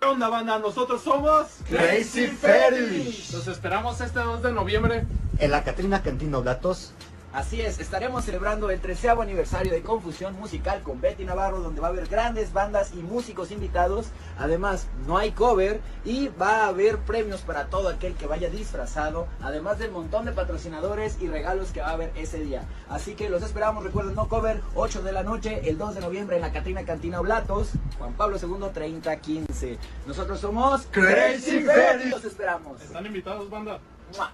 ¿Qué 0.00 0.06
onda, 0.06 0.28
banda? 0.28 0.58
Nosotros 0.58 1.02
somos 1.02 1.46
Crazy 1.68 2.26
Ferry. 2.26 3.04
Los 3.32 3.48
esperamos 3.48 4.02
este 4.02 4.20
2 4.20 4.42
de 4.42 4.52
noviembre. 4.52 5.06
En 5.38 5.50
la 5.50 5.64
Catrina 5.64 6.02
Cantina 6.02 6.36
Oblatos. 6.36 6.92
Así 7.32 7.60
es, 7.60 7.78
estaremos 7.78 8.24
celebrando 8.24 8.70
el 8.70 8.80
13 8.80 9.10
aniversario 9.10 9.72
de 9.72 9.82
Confusión 9.82 10.34
Musical 10.34 10.82
con 10.82 11.00
Betty 11.00 11.24
Navarro, 11.24 11.60
donde 11.60 11.80
va 11.80 11.86
a 11.86 11.90
haber 11.90 12.08
grandes 12.08 12.52
bandas 12.52 12.90
y 12.92 12.96
músicos 12.96 13.52
invitados. 13.52 14.08
Además, 14.36 14.88
no 15.06 15.16
hay 15.16 15.30
cover 15.30 15.80
y 16.04 16.26
va 16.26 16.64
a 16.64 16.68
haber 16.68 16.98
premios 16.98 17.42
para 17.42 17.66
todo 17.66 17.88
aquel 17.88 18.14
que 18.14 18.26
vaya 18.26 18.50
disfrazado, 18.50 19.28
además 19.40 19.78
del 19.78 19.92
montón 19.92 20.24
de 20.24 20.32
patrocinadores 20.32 21.22
y 21.22 21.28
regalos 21.28 21.70
que 21.70 21.80
va 21.80 21.90
a 21.90 21.92
haber 21.92 22.10
ese 22.16 22.40
día. 22.40 22.64
Así 22.88 23.14
que 23.14 23.30
los 23.30 23.44
esperamos, 23.44 23.84
recuerden, 23.84 24.16
no 24.16 24.28
cover, 24.28 24.60
8 24.74 25.02
de 25.02 25.12
la 25.12 25.22
noche, 25.22 25.70
el 25.70 25.78
2 25.78 25.94
de 25.94 26.00
noviembre 26.00 26.34
en 26.34 26.42
la 26.42 26.50
Catrina 26.50 26.84
Cantina 26.84 27.20
Oblatos, 27.20 27.70
Juan 27.98 28.12
Pablo 28.14 28.38
II 28.42 28.70
3015. 28.74 29.78
Nosotros 30.04 30.40
somos 30.40 30.88
Crazy 30.90 31.60
Ferry. 31.60 32.10
Los 32.10 32.24
esperamos. 32.24 32.82
Están 32.82 33.06
invitados, 33.06 33.48
banda. 33.48 33.78
¡Mua! 34.16 34.32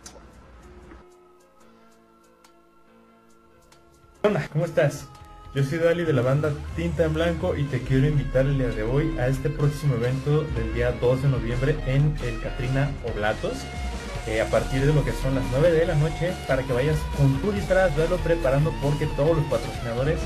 Hola, 4.29 4.49
¿cómo 4.53 4.65
estás? 4.65 5.07
Yo 5.55 5.63
soy 5.63 5.79
Dali 5.79 6.03
de 6.03 6.13
la 6.13 6.21
banda 6.21 6.51
Tinta 6.75 7.05
en 7.05 7.15
Blanco 7.15 7.55
y 7.55 7.63
te 7.63 7.81
quiero 7.83 8.09
invitar 8.09 8.45
el 8.45 8.59
día 8.59 8.67
de 8.71 8.83
hoy 8.83 9.17
a 9.21 9.29
este 9.29 9.49
próximo 9.51 9.95
evento 9.95 10.43
del 10.43 10.75
día 10.75 10.91
2 11.01 11.23
de 11.23 11.29
noviembre 11.29 11.77
en 11.87 12.13
el 12.25 12.41
Catrina 12.41 12.91
Oblatos. 13.09 13.53
eh, 14.27 14.41
a 14.41 14.51
partir 14.51 14.85
de 14.85 14.93
lo 14.93 15.05
que 15.05 15.13
son 15.13 15.37
las 15.37 15.45
9 15.53 15.71
de 15.71 15.87
la 15.87 15.95
noche 15.95 16.33
para 16.49 16.65
que 16.65 16.73
vayas 16.73 16.97
con 17.17 17.41
tu 17.41 17.53
disfraz, 17.53 17.97
verlo 17.97 18.17
preparando 18.17 18.75
porque 18.83 19.07
todos 19.15 19.37
los 19.37 19.45
patrocinadores 19.45 20.19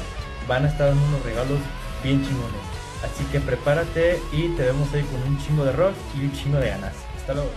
van 0.49 0.65
a 0.65 0.69
estar 0.69 0.89
dando 0.89 1.07
unos 1.09 1.23
regalos 1.23 1.59
bien 2.03 2.25
chingones. 2.25 2.63
Así 3.05 3.23
que 3.25 3.39
prepárate 3.41 4.19
y 4.33 4.49
te 4.57 4.63
vemos 4.63 4.91
ahí 4.95 5.03
con 5.03 5.23
un 5.31 5.39
chingo 5.45 5.67
de 5.67 5.73
rock 5.73 5.93
y 6.19 6.25
un 6.25 6.33
chingo 6.33 6.57
de 6.57 6.71
ganas. 6.71 6.95
Hasta 7.19 7.35
luego. 7.35 7.51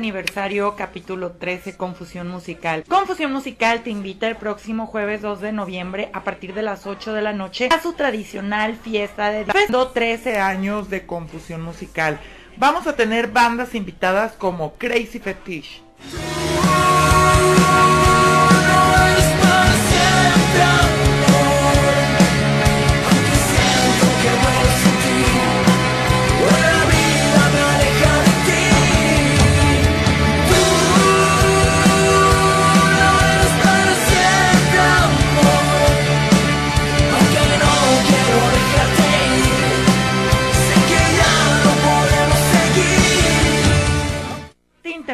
Aniversario 0.00 0.76
capítulo 0.76 1.32
13 1.32 1.76
Confusión 1.76 2.26
Musical. 2.26 2.84
Confusión 2.88 3.34
Musical 3.34 3.82
te 3.82 3.90
invita 3.90 4.28
el 4.28 4.36
próximo 4.36 4.86
jueves 4.86 5.20
2 5.20 5.42
de 5.42 5.52
noviembre 5.52 6.08
a 6.14 6.24
partir 6.24 6.54
de 6.54 6.62
las 6.62 6.86
8 6.86 7.12
de 7.12 7.20
la 7.20 7.34
noche 7.34 7.68
a 7.70 7.82
su 7.82 7.92
tradicional 7.92 8.76
fiesta 8.76 9.30
de 9.30 9.44
13 9.44 10.38
años 10.38 10.88
de 10.88 11.04
Confusión 11.04 11.60
Musical. 11.60 12.18
Vamos 12.56 12.86
a 12.86 12.96
tener 12.96 13.26
bandas 13.26 13.74
invitadas 13.74 14.32
como 14.32 14.72
Crazy 14.78 15.18
Fetish. 15.18 15.82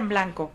En 0.06 0.08
blanco. 0.08 0.52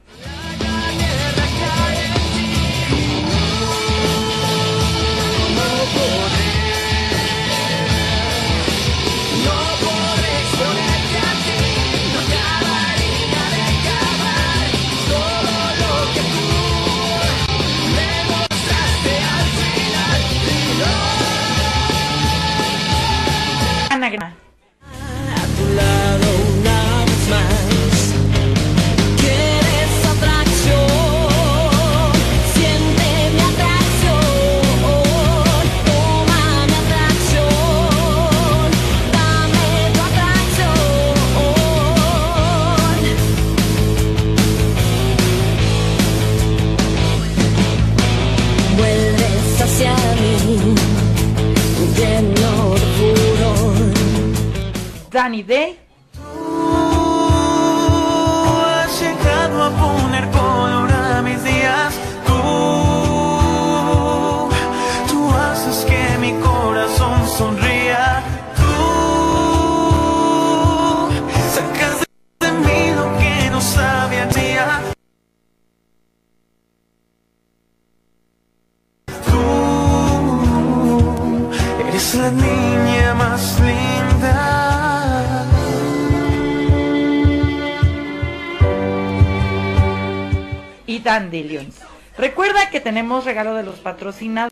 No 24.11 24.40
Danny 55.11 55.43
Day. 55.43 55.77
has 58.81 59.01
llegado 59.01 59.63
a 59.63 59.69
poner 59.71 60.25
color 60.31 60.89
a 60.89 61.21
mis 61.21 61.43
días. 61.43 61.93
Tú, 62.25 62.33
tú 65.09 65.29
haces 65.35 65.85
que 65.89 66.17
mi 66.17 66.31
corazón 66.39 67.27
sonría. 67.27 68.23
Tú 68.55 68.73
sacas 71.55 72.05
de 72.39 72.51
mí 72.65 72.81
lo 72.95 73.05
que 73.19 73.49
no 73.51 73.59
sabía. 73.59 74.65
Tú 79.25 79.41
eres 81.85 82.15
la 82.15 82.31
niña 82.31 82.60
Recuerda 92.17 92.69
que 92.69 92.79
tenemos 92.79 93.25
regalo 93.25 93.53
de 93.53 93.63
los 93.63 93.79
patrocinadores, 93.79 94.51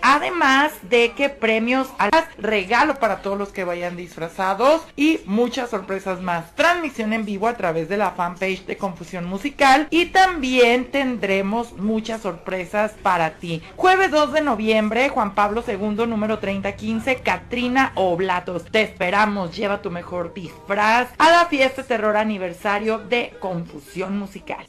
además 0.00 0.72
de 0.88 1.12
que 1.12 1.28
premios 1.28 1.88
al 1.98 2.10
regalo 2.38 2.94
para 2.94 3.20
todos 3.20 3.36
los 3.36 3.50
que 3.50 3.64
vayan 3.64 3.96
disfrazados 3.96 4.82
y 4.96 5.20
muchas 5.26 5.70
sorpresas 5.70 6.22
más. 6.22 6.54
Transmisión 6.54 7.12
en 7.12 7.24
vivo 7.24 7.48
a 7.48 7.56
través 7.56 7.88
de 7.88 7.96
la 7.96 8.12
fanpage 8.12 8.64
de 8.64 8.78
Confusión 8.78 9.24
Musical 9.24 9.88
y 9.90 10.06
también 10.06 10.90
tendremos 10.90 11.72
muchas 11.74 12.22
sorpresas 12.22 12.92
para 13.02 13.32
ti. 13.32 13.62
Jueves 13.76 14.10
2 14.10 14.32
de 14.32 14.40
noviembre, 14.40 15.08
Juan 15.10 15.34
Pablo 15.34 15.64
II, 15.66 16.06
número 16.06 16.38
3015, 16.38 17.16
Katrina 17.16 17.92
Oblatos. 17.94 18.64
Te 18.64 18.82
esperamos, 18.82 19.54
lleva 19.54 19.82
tu 19.82 19.90
mejor 19.90 20.32
disfraz 20.32 21.08
a 21.18 21.30
la 21.30 21.46
fiesta 21.46 21.82
terror 21.82 22.16
aniversario 22.16 22.98
de 22.98 23.34
Confusión 23.40 24.18
Musical. 24.18 24.66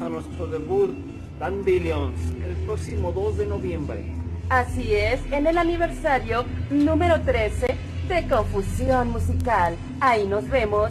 A 0.00 0.08
nuestro 0.08 0.46
debut, 0.46 0.94
Dandelions, 1.38 2.18
el 2.46 2.54
próximo 2.64 3.12
2 3.12 3.38
de 3.38 3.46
noviembre. 3.46 4.04
Así 4.48 4.94
es, 4.94 5.20
en 5.30 5.46
el 5.46 5.58
aniversario 5.58 6.44
número 6.70 7.20
13 7.20 7.66
de 8.08 8.28
Confusión 8.28 9.10
Musical. 9.10 9.76
Ahí 10.00 10.26
nos 10.26 10.48
vemos 10.48 10.90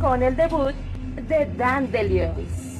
con 0.00 0.22
el 0.22 0.36
debut 0.36 0.74
de 1.28 1.46
Dandelions. 1.56 2.32
años 2.36 2.71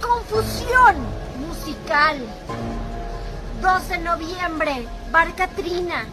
confusión 0.00 0.96
musical. 1.46 2.18
2 3.60 3.88
de 3.88 3.98
noviembre, 3.98 4.88
Barcatrina. 5.10 6.06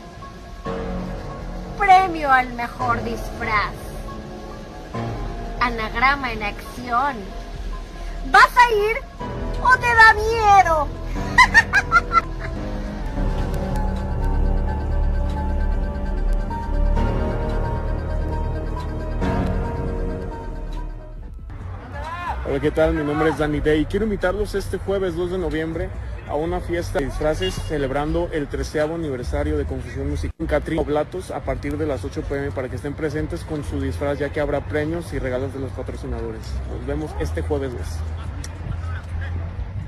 Premio 1.77 2.31
al 2.31 2.53
mejor 2.53 3.03
disfraz. 3.03 3.73
Anagrama 5.59 6.31
en 6.31 6.43
acción. 6.43 7.15
¿Vas 8.31 8.49
a 8.57 8.71
ir 8.71 8.97
o 9.61 9.77
te 9.77 9.87
da 9.87 10.13
miedo? 10.13 10.87
Hola, 22.47 22.59
¿qué 22.59 22.69
tal? 22.69 22.93
Mi 22.93 23.03
nombre 23.03 23.31
es 23.31 23.39
Danny 23.39 23.59
Day. 23.59 23.85
Quiero 23.85 24.05
invitarlos 24.05 24.53
este 24.53 24.77
jueves 24.77 25.15
2 25.15 25.31
de 25.31 25.37
noviembre 25.39 25.89
a 26.29 26.35
una 26.35 26.59
fiesta 26.59 26.99
de 26.99 27.05
disfraces 27.05 27.55
celebrando 27.55 28.29
el 28.31 28.47
13 28.47 28.81
aniversario 28.81 29.57
de 29.57 29.65
Confusión 29.65 30.11
Musical 30.11 30.35
en 30.37 30.45
Catrín 30.45 30.77
Oblatos 30.77 31.31
a 31.31 31.39
partir 31.39 31.75
de 31.75 31.87
las 31.87 32.05
8 32.05 32.21
pm 32.29 32.51
para 32.51 32.69
que 32.69 32.75
estén 32.75 32.93
presentes 32.93 33.43
con 33.43 33.63
su 33.63 33.81
disfraz 33.81 34.19
ya 34.19 34.29
que 34.31 34.41
habrá 34.41 34.63
premios 34.63 35.11
y 35.11 35.17
regalos 35.17 35.55
de 35.55 35.59
los 35.59 35.71
patrocinadores. 35.71 36.43
Nos 36.71 36.85
vemos 36.85 37.09
este 37.19 37.41
jueves 37.41 37.71
2. 37.71 37.81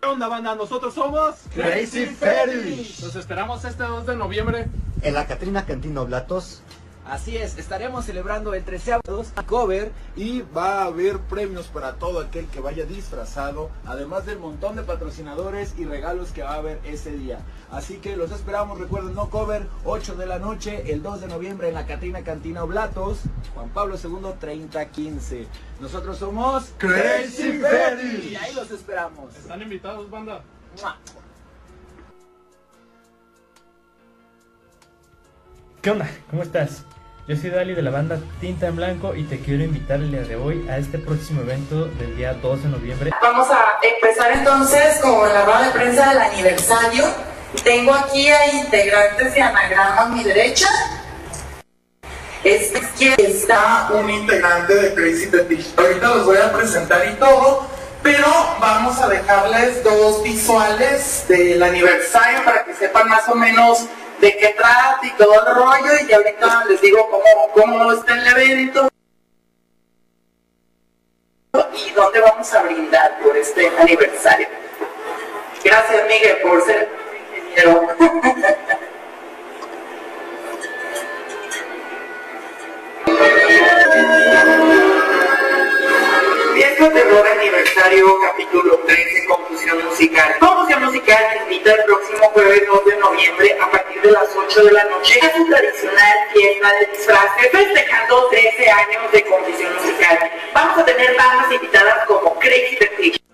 ¿Qué 0.02 0.08
onda, 0.08 0.28
banda? 0.28 0.56
Nosotros 0.56 0.96
somos 0.96 1.36
Crazy 1.54 2.08
Ferry. 2.08 2.78
Los 3.04 3.16
esperamos 3.16 3.66
este 3.66 3.84
2 3.84 4.08
de 4.08 4.16
noviembre. 4.16 4.66
En 5.04 5.14
la 5.14 5.28
Catrina 5.28 5.64
Cantina 5.68 6.02
Oblatos. 6.02 6.64
Así 7.10 7.38
es, 7.38 7.58
estaremos 7.58 8.04
celebrando 8.04 8.54
el 8.54 8.66
13 8.66 8.98
cover 9.46 9.94
y 10.18 10.42
va 10.42 10.82
a 10.82 10.86
haber 10.88 11.20
premios 11.20 11.68
para 11.68 11.94
todo 11.94 12.20
aquel 12.20 12.48
que 12.48 12.60
vaya 12.60 12.84
disfrazado, 12.84 13.70
además 13.86 14.26
del 14.26 14.40
montón 14.40 14.76
de 14.76 14.84
patrocinadores 14.84 15.74
y 15.78 15.86
regalos 15.86 16.32
que 16.32 16.44
va 16.44 16.56
a 16.56 16.56
haber 16.56 16.82
ese 16.84 17.12
día. 17.12 17.40
Así 17.72 17.98
que 17.98 18.18
los 18.18 18.32
esperamos, 18.34 18.78
recuerden, 18.78 19.16
no 19.16 19.30
cover, 19.30 19.68
8 19.86 20.16
de 20.16 20.26
la 20.26 20.38
noche, 20.38 20.92
el 20.92 21.02
2 21.02 21.22
de 21.22 21.28
noviembre 21.28 21.70
en 21.70 21.76
la 21.76 21.86
Catrina 21.86 22.24
Cantina 22.26 22.66
Oblatos, 22.66 23.20
Juan 23.54 23.70
Pablo 23.70 23.96
II 23.96 24.34
3015. 24.38 25.48
Nosotros 25.80 26.18
somos 26.18 26.74
Crazy 26.78 27.54
Ferry. 27.54 28.32
y 28.32 28.36
ahí 28.36 28.54
los 28.54 28.70
esperamos. 28.70 29.34
Están 29.34 29.62
invitados, 29.62 30.10
banda. 30.10 30.44
¡Mua! 30.82 30.98
¿Qué 35.82 35.92
onda? 35.92 36.10
¿Cómo 36.30 36.44
estás? 36.44 36.84
Yo 37.28 37.36
soy 37.36 37.50
Dali 37.50 37.74
de 37.74 37.82
la 37.82 37.92
banda 37.92 38.18
Tinta 38.40 38.68
en 38.68 38.78
Blanco 38.78 39.14
y 39.14 39.24
te 39.24 39.42
quiero 39.42 39.62
invitar 39.62 39.98
el 39.98 40.12
día 40.12 40.22
de 40.22 40.38
hoy 40.38 40.66
a 40.70 40.78
este 40.78 40.98
próximo 40.98 41.42
evento 41.42 41.84
del 42.00 42.16
día 42.16 42.34
2 42.36 42.64
de 42.64 42.70
noviembre. 42.70 43.12
Vamos 43.22 43.50
a 43.52 43.80
empezar 43.82 44.32
entonces 44.32 44.98
con 45.02 45.28
la 45.34 45.44
rueda 45.44 45.66
de 45.66 45.72
prensa 45.72 46.08
del 46.08 46.20
aniversario. 46.20 47.04
Tengo 47.66 47.94
aquí 47.94 48.30
a 48.30 48.56
integrantes 48.56 49.34
de 49.34 49.42
Anagrama 49.42 50.04
a 50.04 50.06
mi 50.08 50.24
derecha. 50.24 50.70
Este 52.46 52.80
izquierda 52.80 53.22
está 53.22 53.90
un 53.92 54.10
integrante 54.10 54.74
de 54.74 54.94
Crazy 54.94 55.26
Fetish. 55.26 55.74
Ahorita 55.76 56.08
los 56.08 56.26
voy 56.28 56.38
a 56.38 56.54
presentar 56.54 57.06
y 57.10 57.16
todo, 57.16 57.68
pero 58.04 58.26
vamos 58.62 59.02
a 59.02 59.10
dejarles 59.10 59.84
dos 59.84 60.24
visuales 60.24 61.26
del 61.28 61.62
aniversario 61.62 62.46
para 62.46 62.64
que 62.64 62.74
sepan 62.74 63.10
más 63.10 63.28
o 63.28 63.36
menos 63.36 63.86
de 64.20 64.38
qué 64.38 64.56
trata 64.58 65.00
y 65.04 65.12
todo 65.12 65.34
el 65.34 65.56
rollo 65.56 65.92
y 66.08 66.14
ahorita 66.14 66.66
les 66.66 66.82
digo 66.82 67.10
cómo, 67.10 67.52
cómo 67.54 67.92
está 67.94 68.14
el 68.14 68.28
evento 68.28 68.90
y 71.74 71.92
dónde 71.92 72.20
vamos 72.22 72.54
a 72.54 72.64
brindar 72.64 73.20
por 73.20 73.36
este 73.38 73.68
aniversario. 73.80 74.48
Gracias 75.64 76.04
Miguel 76.08 76.38
por 76.42 76.62
ser 76.64 76.90
ingeniero. 77.56 77.88
Aniversario 86.80 88.06
Capítulo 88.22 88.78
13 88.86 89.26
Confusión 89.26 89.84
Musical. 89.84 90.36
Confusión 90.40 90.84
Musical 90.84 91.26
te 91.34 91.38
invita 91.44 91.74
el 91.74 91.84
próximo 91.86 92.20
jueves 92.30 92.68
2 92.68 92.86
de 92.86 92.98
noviembre 92.98 93.58
a 93.60 93.72
partir 93.72 94.02
de 94.04 94.12
las 94.12 94.30
8 94.36 94.64
de 94.64 94.72
la 94.74 94.84
noche 94.84 95.20
a 95.24 95.36
su 95.36 95.48
tradicional 95.48 96.18
fiesta 96.34 96.74
de 96.74 96.86
disfraces 96.92 97.52
festejando 97.52 98.28
13 98.30 98.70
años 98.70 99.12
de 99.12 99.24
Confusión 99.24 99.74
Musical. 99.74 100.32
Vamos 100.54 100.78
a 100.78 100.86
tener 100.86 101.18
bandas 101.18 101.52
invitadas 101.52 102.06
como 102.06 102.38
Crazy 102.38 102.76
the 102.76 102.88
Fish. 102.96 103.27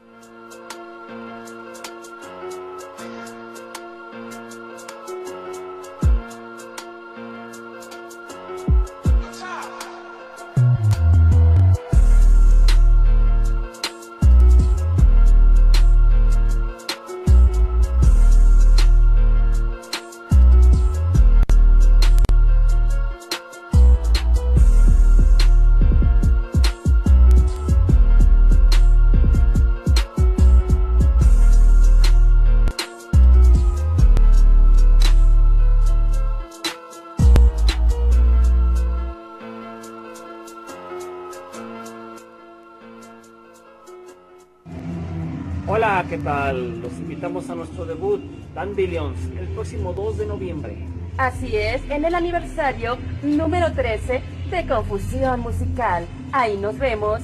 ¿Qué 46.13 46.19
tal? 46.19 46.79
Los 46.79 46.93
invitamos 46.99 47.49
a 47.49 47.55
nuestro 47.55 47.87
debut, 47.87 48.21
Dandelions, 48.53 49.17
el 49.35 49.47
próximo 49.47 49.93
2 49.93 50.19
de 50.19 50.25
noviembre. 50.27 50.77
Así 51.17 51.57
es, 51.57 51.81
en 51.89 52.05
el 52.05 52.13
aniversario 52.13 52.99
número 53.23 53.73
13 53.73 54.21
de 54.51 54.67
Confusión 54.67 55.39
Musical. 55.39 56.05
Ahí 56.31 56.55
nos 56.55 56.77
vemos 56.77 57.19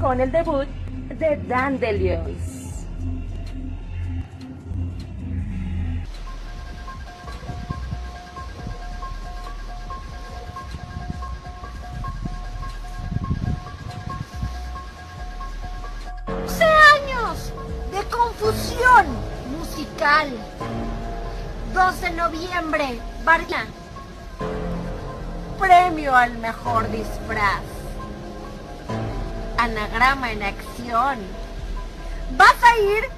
con 0.00 0.20
el 0.20 0.30
debut 0.30 0.68
de 1.18 1.40
Dandelions. 1.48 2.86
¡12 16.28 16.62
años 16.94 17.52
de 17.90 18.02
confusión 18.08 19.06
musical! 19.58 20.28
2 21.74 22.00
de 22.00 22.10
noviembre, 22.10 23.00
Barca. 23.24 23.66
Premio 25.58 26.14
al 26.14 26.38
mejor 26.38 26.90
disfraz. 26.90 27.62
Anagrama 29.58 30.32
en 30.32 30.42
acción. 30.42 31.18
¿Vas 32.36 32.56
a 32.62 32.78
ir 32.78 33.08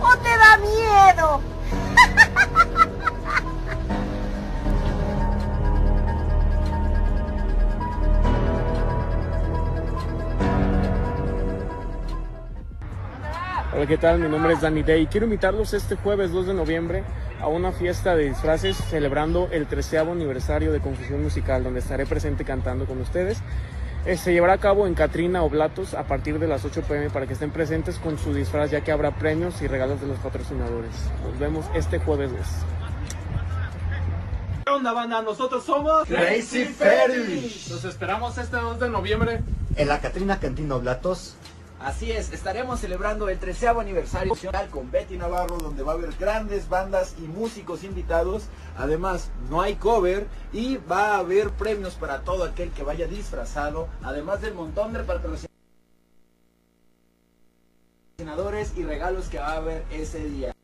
o 0.00 0.16
te 0.16 0.36
da 0.38 0.56
miedo? 0.58 1.40
Hola, 13.74 13.86
¿qué 13.86 13.96
tal? 13.96 14.18
Mi 14.18 14.28
nombre 14.28 14.52
es 14.52 14.60
Danny 14.60 14.82
Day. 14.82 15.06
Quiero 15.06 15.24
invitarlos 15.24 15.72
este 15.72 15.96
jueves 15.96 16.30
2 16.30 16.48
de 16.48 16.52
noviembre 16.52 17.04
a 17.40 17.48
una 17.48 17.72
fiesta 17.72 18.14
de 18.14 18.28
disfraces 18.28 18.76
celebrando 18.76 19.48
el 19.50 19.66
13 19.66 20.00
aniversario 20.00 20.72
de 20.72 20.80
Confusión 20.80 21.22
Musical, 21.22 21.64
donde 21.64 21.80
estaré 21.80 22.04
presente 22.04 22.44
cantando 22.44 22.84
con 22.84 23.00
ustedes. 23.00 23.38
Eh, 24.04 24.18
se 24.18 24.34
llevará 24.34 24.52
a 24.52 24.58
cabo 24.58 24.86
en 24.86 24.92
Catrina 24.92 25.42
Oblatos 25.42 25.94
a 25.94 26.02
partir 26.02 26.38
de 26.38 26.48
las 26.48 26.66
8 26.66 26.82
pm 26.82 27.08
para 27.08 27.26
que 27.26 27.32
estén 27.32 27.50
presentes 27.50 27.98
con 27.98 28.18
su 28.18 28.34
disfraz, 28.34 28.70
ya 28.70 28.82
que 28.82 28.92
habrá 28.92 29.12
premios 29.12 29.62
y 29.62 29.68
regalos 29.68 30.02
de 30.02 30.06
los 30.06 30.18
patrocinadores. 30.18 30.92
Nos 31.24 31.38
vemos 31.38 31.64
este 31.74 31.98
jueves 31.98 32.30
2. 32.30 32.40
¿Qué 34.66 34.70
onda, 34.70 34.92
banda? 34.92 35.22
Nosotros 35.22 35.64
somos 35.64 36.06
Crazy 36.08 36.66
Ferry. 36.66 37.50
Los 37.70 37.84
esperamos 37.86 38.36
este 38.36 38.58
2 38.58 38.80
de 38.80 38.90
noviembre. 38.90 39.40
En 39.76 39.88
la 39.88 39.98
Catrina 39.98 40.38
Cantina 40.38 40.74
Oblatos. 40.74 41.36
Así 41.84 42.12
es, 42.12 42.32
estaremos 42.32 42.78
celebrando 42.78 43.28
el 43.28 43.40
13 43.40 43.68
aniversario 43.68 44.34
con 44.70 44.92
Betty 44.92 45.16
Navarro, 45.16 45.58
donde 45.58 45.82
va 45.82 45.92
a 45.92 45.94
haber 45.96 46.12
grandes 46.12 46.68
bandas 46.68 47.16
y 47.18 47.22
músicos 47.22 47.82
invitados. 47.82 48.44
Además, 48.76 49.32
no 49.50 49.60
hay 49.60 49.74
cover 49.74 50.28
y 50.52 50.76
va 50.76 51.16
a 51.16 51.18
haber 51.18 51.50
premios 51.50 51.94
para 51.94 52.20
todo 52.20 52.44
aquel 52.44 52.70
que 52.70 52.84
vaya 52.84 53.08
disfrazado, 53.08 53.88
además 54.00 54.40
del 54.42 54.54
montón 54.54 54.92
de 54.92 55.00
patrocinadores 55.00 55.48
y 58.76 58.84
regalos 58.84 59.26
que 59.26 59.40
va 59.40 59.54
a 59.54 59.56
haber 59.56 59.84
ese 59.90 60.24
día. 60.24 60.54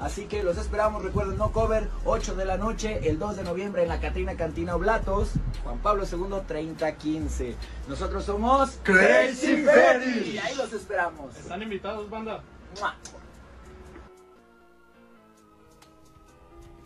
Así 0.00 0.24
que 0.24 0.42
los 0.42 0.56
esperamos, 0.56 1.02
recuerden, 1.02 1.36
no 1.36 1.52
cover, 1.52 1.86
8 2.06 2.34
de 2.34 2.46
la 2.46 2.56
noche, 2.56 3.08
el 3.08 3.18
2 3.18 3.36
de 3.36 3.42
noviembre 3.42 3.82
en 3.82 3.88
la 3.88 4.00
Catrina 4.00 4.34
Cantina 4.34 4.74
Oblatos, 4.74 5.32
Juan 5.62 5.78
Pablo 5.78 6.04
II 6.10 6.40
3015. 6.46 7.54
Nosotros 7.86 8.24
somos 8.24 8.78
Crazy 8.82 9.58
Ferry. 9.58 10.30
Y 10.30 10.38
ahí 10.38 10.56
los 10.56 10.72
esperamos. 10.72 11.36
Están 11.36 11.62
invitados, 11.62 12.08
banda. 12.08 12.42
¡Mua! 12.80 12.96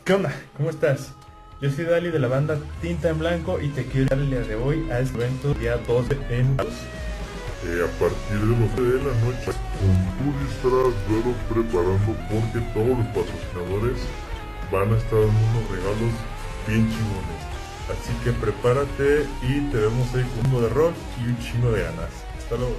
¿Qué 0.05 0.12
onda? 0.12 0.32
¿Cómo 0.57 0.70
estás? 0.70 1.12
Yo 1.61 1.70
soy 1.70 1.85
Dali 1.85 2.11
de 2.11 2.19
la 2.19 2.28
banda 2.28 2.59
Tinta 2.82 3.11
en 3.11 3.20
Blanco 3.20 3.61
y 3.61 3.69
te 3.69 3.86
quiero 3.86 4.15
invitar 4.15 4.19
el 4.19 4.31
día 4.31 4.41
de 4.41 4.57
hoy 4.57 4.91
a 4.91 4.99
este 4.99 5.16
evento 5.19 5.55
día 5.55 5.77
2 5.77 6.07
en... 6.31 6.57
Eh, 7.66 7.82
a 7.82 7.99
partir 7.99 8.41
de 8.41 8.47
las 8.47 8.70
9 8.77 8.93
de 8.93 8.99
la 8.99 9.20
noche 9.20 9.53
con 9.85 9.97
tu 10.16 10.27
disfraz 10.40 10.94
preparando 11.48 12.12
porque 12.31 12.61
todos 12.73 12.98
los 12.98 13.06
patrocinadores 13.09 13.98
van 14.73 14.93
a 14.93 14.97
estar 14.97 15.20
dando 15.20 15.40
unos 15.51 15.70
regalos 15.70 16.15
bien 16.66 16.89
chingones. 16.89 17.43
Así 17.93 18.12
que 18.24 18.32
prepárate 18.32 19.27
y 19.43 19.61
te 19.70 19.77
vemos 19.77 20.15
ahí 20.15 20.24
con 20.24 20.51
uno 20.51 20.61
de 20.62 20.69
rock 20.70 20.94
y 21.20 21.28
un 21.28 21.39
chingo 21.39 21.70
de 21.70 21.82
ganas. 21.82 22.11
Hasta 22.39 22.56
luego 22.56 22.77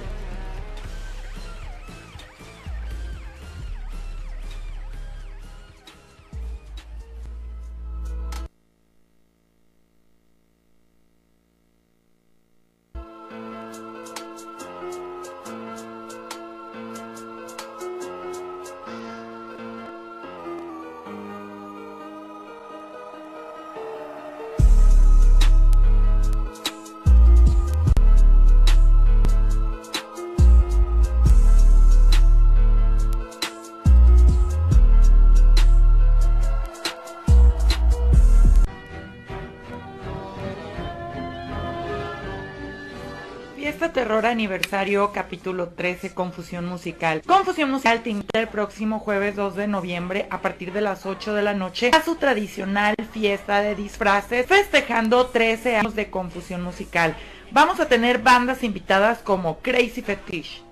Aniversario 44.36 45.12
capítulo 45.14 45.68
13 45.70 46.12
Confusión 46.12 46.66
Musical. 46.66 47.22
Confusión 47.26 47.70
Musical 47.70 48.02
te 48.02 48.10
invita 48.10 48.38
el 48.38 48.48
próximo 48.48 48.98
jueves 48.98 49.34
2 49.34 49.56
de 49.56 49.66
noviembre 49.66 50.26
a 50.28 50.42
partir 50.42 50.74
de 50.74 50.82
las 50.82 51.06
8 51.06 51.32
de 51.32 51.40
la 51.40 51.54
noche 51.54 51.90
a 51.94 52.04
su 52.04 52.16
tradicional 52.16 52.96
fiesta 53.12 53.62
de 53.62 53.74
disfraces 53.74 54.44
festejando 54.44 55.28
13 55.28 55.76
años 55.76 55.94
de 55.94 56.10
Confusión 56.10 56.62
Musical. 56.62 57.16
Vamos 57.50 57.80
a 57.80 57.88
tener 57.88 58.18
bandas 58.18 58.62
invitadas 58.62 59.20
como 59.20 59.60
Crazy 59.60 60.02
Fetish. 60.02 60.62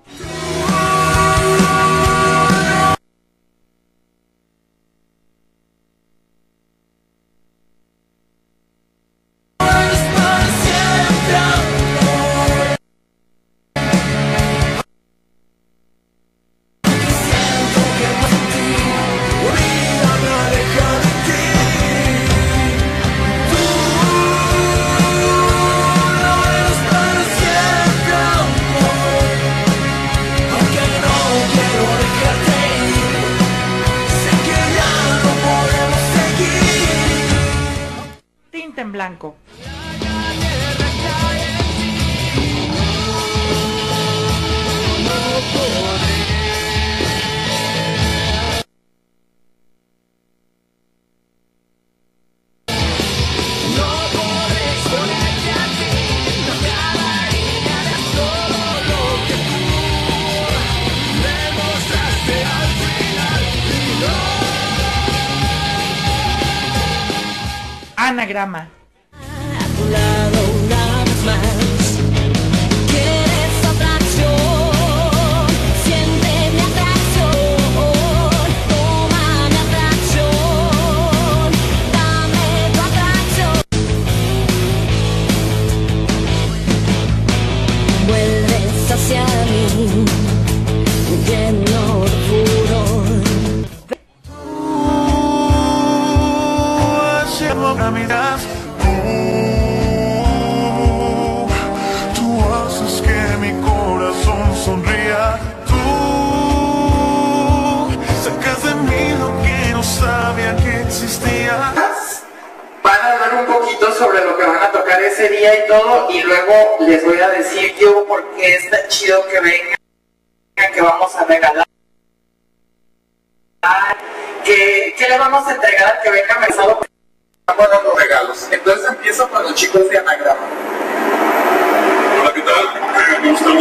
Anagrama. 68.45 68.74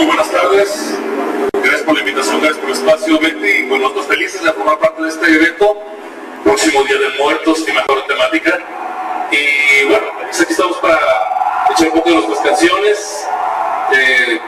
Muy 0.04 0.18
buenas 0.18 0.32
tardes. 0.34 0.98
Gracias 1.54 1.82
por 1.84 1.94
la 1.94 2.02
invitación, 2.02 2.42
gracias 2.42 2.60
por 2.60 2.70
el 2.70 2.76
espacio, 2.76 3.20
Betty. 3.20 3.48
Y 3.48 3.70
bueno, 3.70 3.84
nosotros 3.84 4.08
felices 4.08 4.44
de 4.44 4.52
formar 4.52 4.78
parte 4.78 5.02
de 5.02 5.08
este 5.08 5.34
evento. 5.34 5.82
Próximo 6.44 6.84
Día 6.84 6.98
de 6.98 7.18
Muertos 7.24 7.64
y 7.66 7.72
mejor 7.72 8.06
temática. 8.06 8.60
Y 9.32 9.86
bueno, 9.86 10.06
pues 10.20 10.42
aquí 10.42 10.52
estamos 10.52 10.76
para 10.80 11.00
echar 11.72 11.88
un 11.88 11.94
poco 11.94 12.10
de 12.10 12.16
nuestras 12.16 12.40
canciones. 12.42 13.26
Eh, 13.94 14.42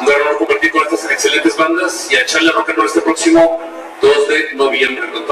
un 0.00 0.06
gran 0.06 0.22
honor 0.22 0.38
compartir 0.38 0.70
con 0.70 0.84
estas 0.84 1.10
excelentes 1.10 1.54
bandas 1.54 2.10
y 2.10 2.16
a 2.16 2.22
echarle 2.22 2.50
rock 2.52 2.70
and 2.70 2.78
roll 2.78 2.86
este 2.86 3.02
próximo 3.02 3.60
2 4.00 4.28
de 4.28 4.54
noviembre. 4.54 5.10
Con 5.12 5.26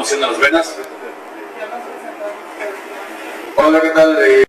Estamos 0.00 0.12
haciendo 0.12 0.32
las 0.32 0.40
venas. 0.40 0.76
Hola, 3.56 3.80
¿qué 3.82 3.90
tal? 3.90 4.18
Eh, 4.24 4.44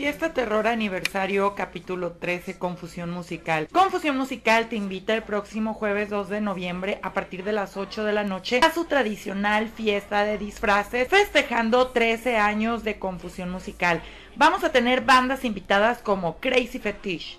Fiesta 0.00 0.32
Terror 0.32 0.66
Aniversario 0.66 1.54
capítulo 1.54 2.12
13 2.12 2.58
Confusión 2.58 3.10
Musical. 3.10 3.68
Confusión 3.70 4.16
Musical 4.16 4.70
te 4.70 4.76
invita 4.76 5.12
el 5.12 5.22
próximo 5.22 5.74
jueves 5.74 6.08
2 6.08 6.30
de 6.30 6.40
noviembre 6.40 6.98
a 7.02 7.12
partir 7.12 7.44
de 7.44 7.52
las 7.52 7.76
8 7.76 8.04
de 8.04 8.14
la 8.14 8.24
noche 8.24 8.60
a 8.64 8.72
su 8.72 8.86
tradicional 8.86 9.68
fiesta 9.68 10.24
de 10.24 10.38
disfraces 10.38 11.06
festejando 11.06 11.88
13 11.88 12.38
años 12.38 12.82
de 12.82 12.98
Confusión 12.98 13.50
Musical. 13.50 14.00
Vamos 14.36 14.64
a 14.64 14.72
tener 14.72 15.02
bandas 15.02 15.44
invitadas 15.44 15.98
como 15.98 16.38
Crazy 16.38 16.78
Fetish. 16.78 17.38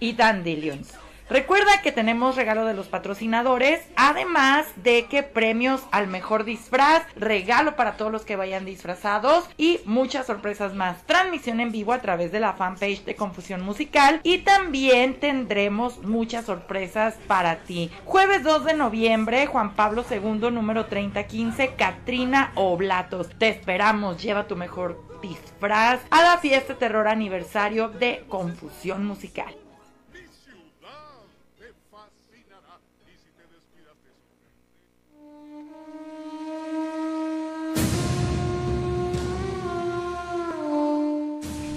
y 0.00 0.14
Dandelions. 0.14 0.94
Recuerda 1.30 1.80
que 1.80 1.92
tenemos 1.92 2.34
regalo 2.34 2.64
de 2.64 2.74
los 2.74 2.88
patrocinadores, 2.88 3.80
además 3.94 4.66
de 4.74 5.06
que 5.06 5.22
premios 5.22 5.80
al 5.92 6.08
mejor 6.08 6.42
disfraz, 6.42 7.04
regalo 7.14 7.76
para 7.76 7.92
todos 7.92 8.10
los 8.10 8.24
que 8.24 8.34
vayan 8.34 8.64
disfrazados 8.64 9.48
y 9.56 9.78
muchas 9.84 10.26
sorpresas 10.26 10.74
más. 10.74 11.06
Transmisión 11.06 11.60
en 11.60 11.70
vivo 11.70 11.92
a 11.92 12.00
través 12.00 12.32
de 12.32 12.40
la 12.40 12.54
fanpage 12.54 13.04
de 13.04 13.14
Confusión 13.14 13.60
Musical 13.62 14.20
y 14.24 14.38
también 14.38 15.20
tendremos 15.20 16.02
muchas 16.02 16.46
sorpresas 16.46 17.14
para 17.28 17.60
ti. 17.60 17.92
Jueves 18.06 18.42
2 18.42 18.64
de 18.64 18.74
noviembre, 18.74 19.46
Juan 19.46 19.76
Pablo 19.76 20.04
II, 20.10 20.50
número 20.50 20.86
3015, 20.86 21.74
Katrina 21.74 22.50
Oblatos. 22.56 23.28
Te 23.38 23.50
esperamos, 23.50 24.20
lleva 24.20 24.48
tu 24.48 24.56
mejor 24.56 25.00
disfraz 25.22 26.00
a 26.10 26.22
la 26.22 26.38
fiesta 26.38 26.74
terror 26.74 27.06
aniversario 27.06 27.86
de 27.88 28.24
Confusión 28.28 29.06
Musical. 29.06 29.54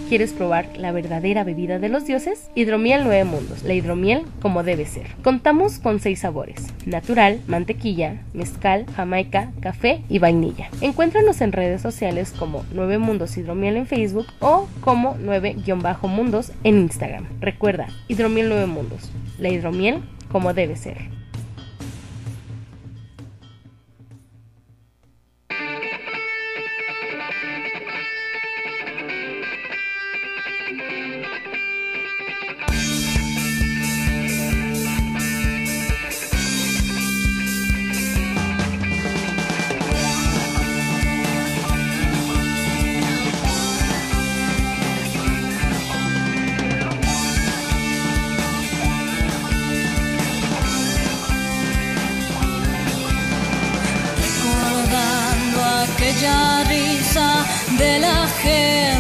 ¿Quieres 0.10 0.34
probar 0.34 0.68
la 0.78 0.92
verdadera 0.92 1.44
bebida 1.44 1.80
de 1.80 1.90
los 1.90 2.06
dioses? 2.06 2.50
Hidromiel 2.56 3.04
9 3.04 3.24
Mundos, 3.24 3.64
la 3.64 3.74
hidromiel 3.74 4.24
como 4.42 4.62
debe 4.62 4.86
ser. 4.86 5.08
Contamos 5.24 5.80
con 5.80 6.00
6 6.00 6.20
sabores, 6.20 6.68
natural, 6.86 7.40
mantequilla, 7.48 8.22
mezcal, 8.34 8.86
jamaica, 8.96 9.52
café 9.60 10.04
y 10.10 10.20
vainilla. 10.20 10.70
Encuéntranos 10.82 11.42
en 11.42 11.52
redes 11.52 11.82
sociales 11.82 12.34
como 12.38 12.64
9 12.74 13.00
Mundos 13.00 13.36
Hidromiel 13.38 13.78
en 13.78 13.88
Facebook 13.88 14.28
o 14.40 14.68
como 14.82 15.16
9-Mundos 15.16 16.52
en 16.64 16.80
Instagram. 16.80 17.26
Recuerda, 17.40 17.88
Hidromiel 18.08 18.50
9 18.50 18.66
Mundos, 18.68 19.12
la 19.40 19.50
hidromiel 19.50 20.02
como 20.32 20.54
debe 20.54 20.76
ser. 20.76 21.23
Aquella 56.24 56.64
risa 56.64 57.46
de 57.78 58.00
la 58.00 58.28
gente 58.42 58.93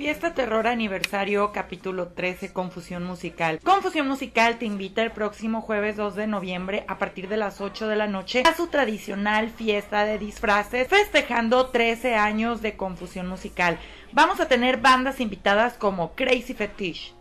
Fiesta 0.00 0.32
Terror 0.32 0.66
Aniversario, 0.66 1.52
capítulo 1.52 2.08
13, 2.08 2.54
Confusión 2.54 3.04
Musical. 3.04 3.60
Confusión 3.62 4.08
Musical 4.08 4.58
te 4.58 4.64
invita 4.64 5.02
el 5.02 5.10
próximo 5.10 5.60
jueves 5.60 5.98
2 5.98 6.14
de 6.14 6.26
noviembre 6.26 6.86
a 6.88 6.96
partir 6.96 7.28
de 7.28 7.36
las 7.36 7.60
8 7.60 7.86
de 7.86 7.96
la 7.96 8.06
noche 8.06 8.42
a 8.46 8.54
su 8.54 8.68
tradicional 8.68 9.50
fiesta 9.50 10.06
de 10.06 10.18
disfraces, 10.18 10.88
festejando 10.88 11.66
13 11.66 12.14
años 12.14 12.62
de 12.62 12.78
Confusión 12.78 13.28
Musical. 13.28 13.78
Vamos 14.12 14.40
a 14.40 14.48
tener 14.48 14.78
bandas 14.78 15.20
invitadas 15.20 15.74
como 15.74 16.14
Crazy 16.14 16.54
Fetish. 16.54 17.14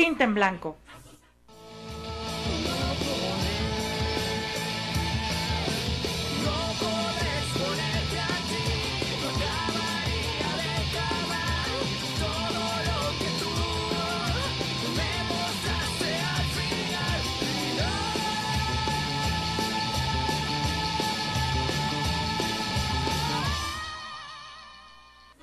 tinta 0.00 0.24
en 0.24 0.32
blanco. 0.32 0.78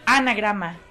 Anagrama. 0.07 0.86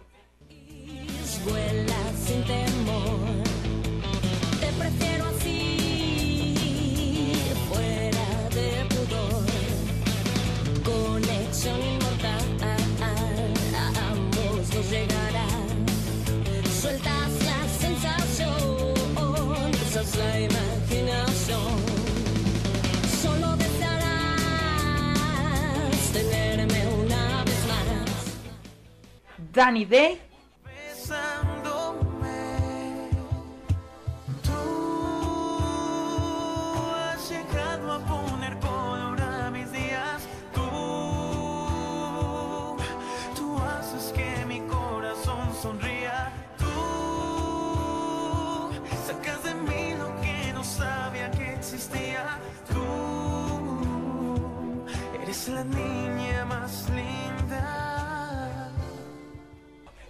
Danny 29.56 29.86
Day 29.86 30.20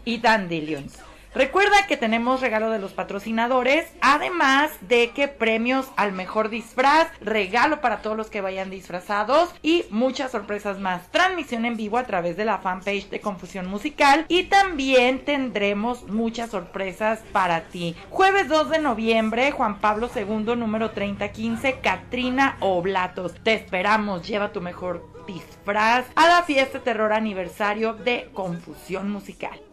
y 0.06 0.16
Dandelions. 0.18 0.98
Recuerda 1.36 1.86
que 1.86 1.98
tenemos 1.98 2.40
regalo 2.40 2.70
de 2.70 2.78
los 2.78 2.94
patrocinadores, 2.94 3.92
además 4.00 4.70
de 4.80 5.10
que 5.10 5.28
premios 5.28 5.86
al 5.96 6.12
mejor 6.12 6.48
disfraz, 6.48 7.08
regalo 7.20 7.82
para 7.82 7.98
todos 7.98 8.16
los 8.16 8.30
que 8.30 8.40
vayan 8.40 8.70
disfrazados 8.70 9.54
y 9.62 9.84
muchas 9.90 10.32
sorpresas 10.32 10.78
más. 10.80 11.10
Transmisión 11.10 11.66
en 11.66 11.76
vivo 11.76 11.98
a 11.98 12.04
través 12.04 12.38
de 12.38 12.46
la 12.46 12.56
fanpage 12.56 13.10
de 13.10 13.20
Confusión 13.20 13.66
Musical 13.66 14.24
y 14.28 14.44
también 14.44 15.26
tendremos 15.26 16.04
muchas 16.08 16.48
sorpresas 16.48 17.20
para 17.32 17.64
ti. 17.64 17.94
Jueves 18.08 18.48
2 18.48 18.70
de 18.70 18.78
noviembre, 18.78 19.50
Juan 19.50 19.78
Pablo 19.78 20.08
II, 20.16 20.56
número 20.56 20.92
3015, 20.92 21.80
Katrina 21.80 22.56
Oblatos. 22.60 23.34
Te 23.42 23.52
esperamos, 23.52 24.26
lleva 24.26 24.52
tu 24.52 24.62
mejor 24.62 25.06
disfraz 25.26 26.06
a 26.14 26.28
la 26.28 26.44
fiesta 26.44 26.80
terror 26.80 27.12
aniversario 27.12 27.92
de 27.92 28.30
Confusión 28.32 29.10
Musical. 29.10 29.65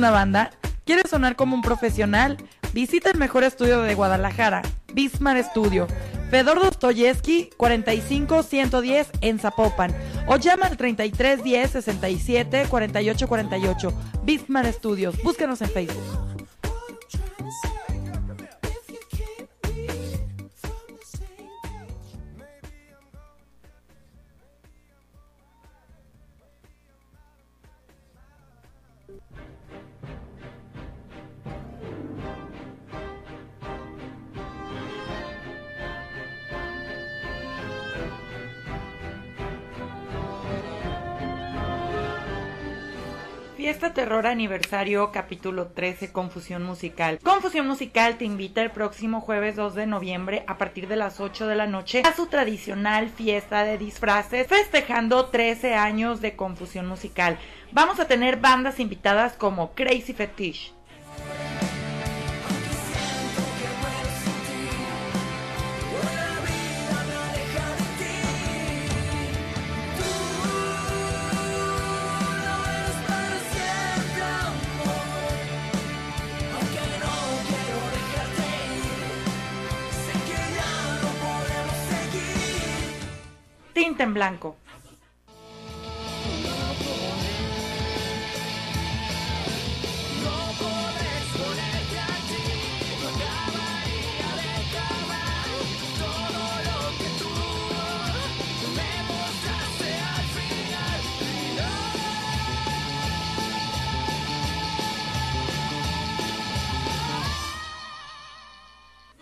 Una 0.00 0.10
banda? 0.10 0.50
¿Quieres 0.86 1.10
sonar 1.10 1.36
como 1.36 1.54
un 1.54 1.60
profesional? 1.60 2.38
Visita 2.72 3.10
el 3.10 3.18
mejor 3.18 3.44
estudio 3.44 3.82
de 3.82 3.94
Guadalajara, 3.94 4.62
Bismar 4.94 5.36
Studio. 5.44 5.86
Fedor 6.30 6.58
Dostoyevsky 6.58 7.50
45110 7.58 9.10
en 9.20 9.38
Zapopan 9.38 9.94
o 10.26 10.36
llama 10.36 10.66
al 10.68 10.78
3310 10.78 11.70
67 11.70 12.66
48 12.70 13.28
48. 13.28 13.92
Bismar 14.22 14.72
Studios. 14.72 15.22
Búscanos 15.22 15.60
en 15.60 15.68
Facebook. 15.68 16.29
Terror 44.10 44.26
Aniversario 44.26 45.12
capítulo 45.12 45.68
13 45.68 46.10
Confusión 46.10 46.64
Musical. 46.64 47.20
Confusión 47.22 47.68
Musical 47.68 48.18
te 48.18 48.24
invita 48.24 48.60
el 48.60 48.72
próximo 48.72 49.20
jueves 49.20 49.54
2 49.54 49.76
de 49.76 49.86
noviembre 49.86 50.42
a 50.48 50.58
partir 50.58 50.88
de 50.88 50.96
las 50.96 51.20
8 51.20 51.46
de 51.46 51.54
la 51.54 51.68
noche 51.68 52.02
a 52.04 52.12
su 52.12 52.26
tradicional 52.26 53.08
fiesta 53.08 53.62
de 53.62 53.78
disfraces 53.78 54.48
festejando 54.48 55.26
13 55.26 55.76
años 55.76 56.20
de 56.20 56.34
Confusión 56.34 56.88
Musical. 56.88 57.38
Vamos 57.70 58.00
a 58.00 58.08
tener 58.08 58.38
bandas 58.38 58.80
invitadas 58.80 59.34
como 59.34 59.74
Crazy 59.76 60.12
Fetish. 60.12 60.74
En 84.00 84.14
blanco. 84.14 84.56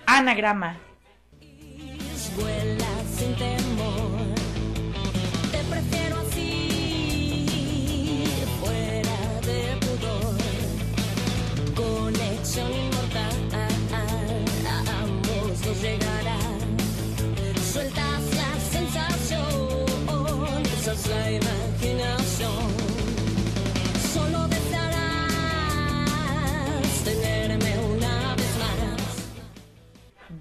Anagrama. 0.07 0.88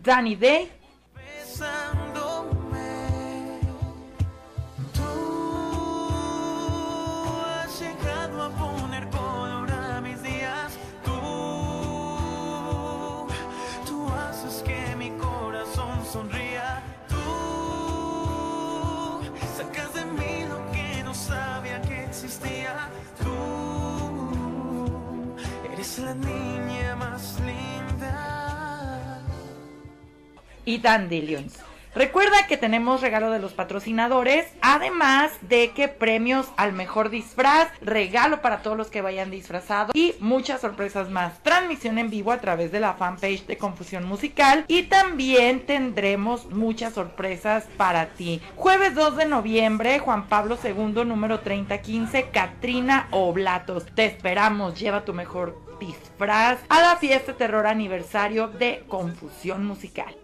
Danny 0.08 0.38
Day. 0.38 0.70
has 7.68 7.82
llegado 7.82 8.18
y 30.68 30.78
Dandelions. 30.78 31.58
Recuerda 31.96 32.46
que 32.46 32.58
tenemos 32.58 33.02
regalo 33.02 33.32
de 33.32 33.40
los 33.40 33.54
patrocinadores, 33.54 34.46
además 34.62 35.32
de 35.42 35.72
que 35.72 35.88
premios 35.88 36.48
al 36.56 36.72
mejor 36.72 37.10
disfraz, 37.10 37.70
regalo 37.82 38.44
para 38.44 38.62
todos 38.62 38.78
los 38.78 38.90
que 38.90 39.02
vayan 39.02 39.32
disfrazados 39.32 39.96
y 39.96 40.14
muchas 40.20 40.62
sorpresas 40.62 41.10
más. 41.10 41.42
Transmisión 41.42 41.98
en 41.98 42.12
vivo 42.12 42.32
a 42.32 42.40
través 42.40 42.72
de 42.72 42.82
la 42.82 42.94
fanpage 42.94 43.48
de 43.48 43.58
Confusión 43.58 44.06
Musical 44.06 44.64
y 44.68 44.84
también 44.84 45.66
tendremos 45.66 46.52
muchas 46.52 46.94
sorpresas 46.94 47.66
para 47.78 48.10
ti. 48.10 48.44
Jueves 48.56 48.94
2 48.94 49.18
de 49.18 49.26
noviembre, 49.26 49.98
Juan 49.98 50.28
Pablo 50.28 50.60
II, 50.64 51.04
número 51.04 51.40
3015, 51.40 52.30
Katrina 52.32 53.08
Oblatos. 53.10 53.88
Te 53.96 54.06
esperamos, 54.06 54.80
lleva 54.80 55.04
tu 55.04 55.16
mejor 55.16 55.60
disfraz 55.80 56.60
a 56.70 56.80
la 56.80 56.98
fiesta 56.98 57.34
terror 57.34 57.66
aniversario 57.66 58.50
de 58.50 58.84
Confusión 58.88 59.66
Musical. 59.66 60.16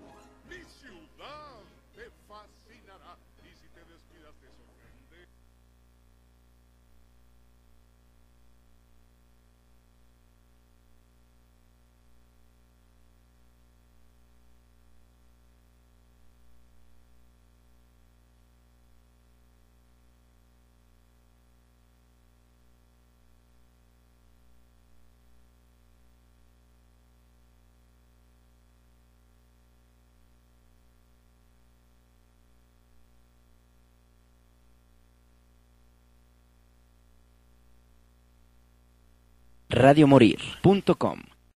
radiomorir.com 39.73 41.32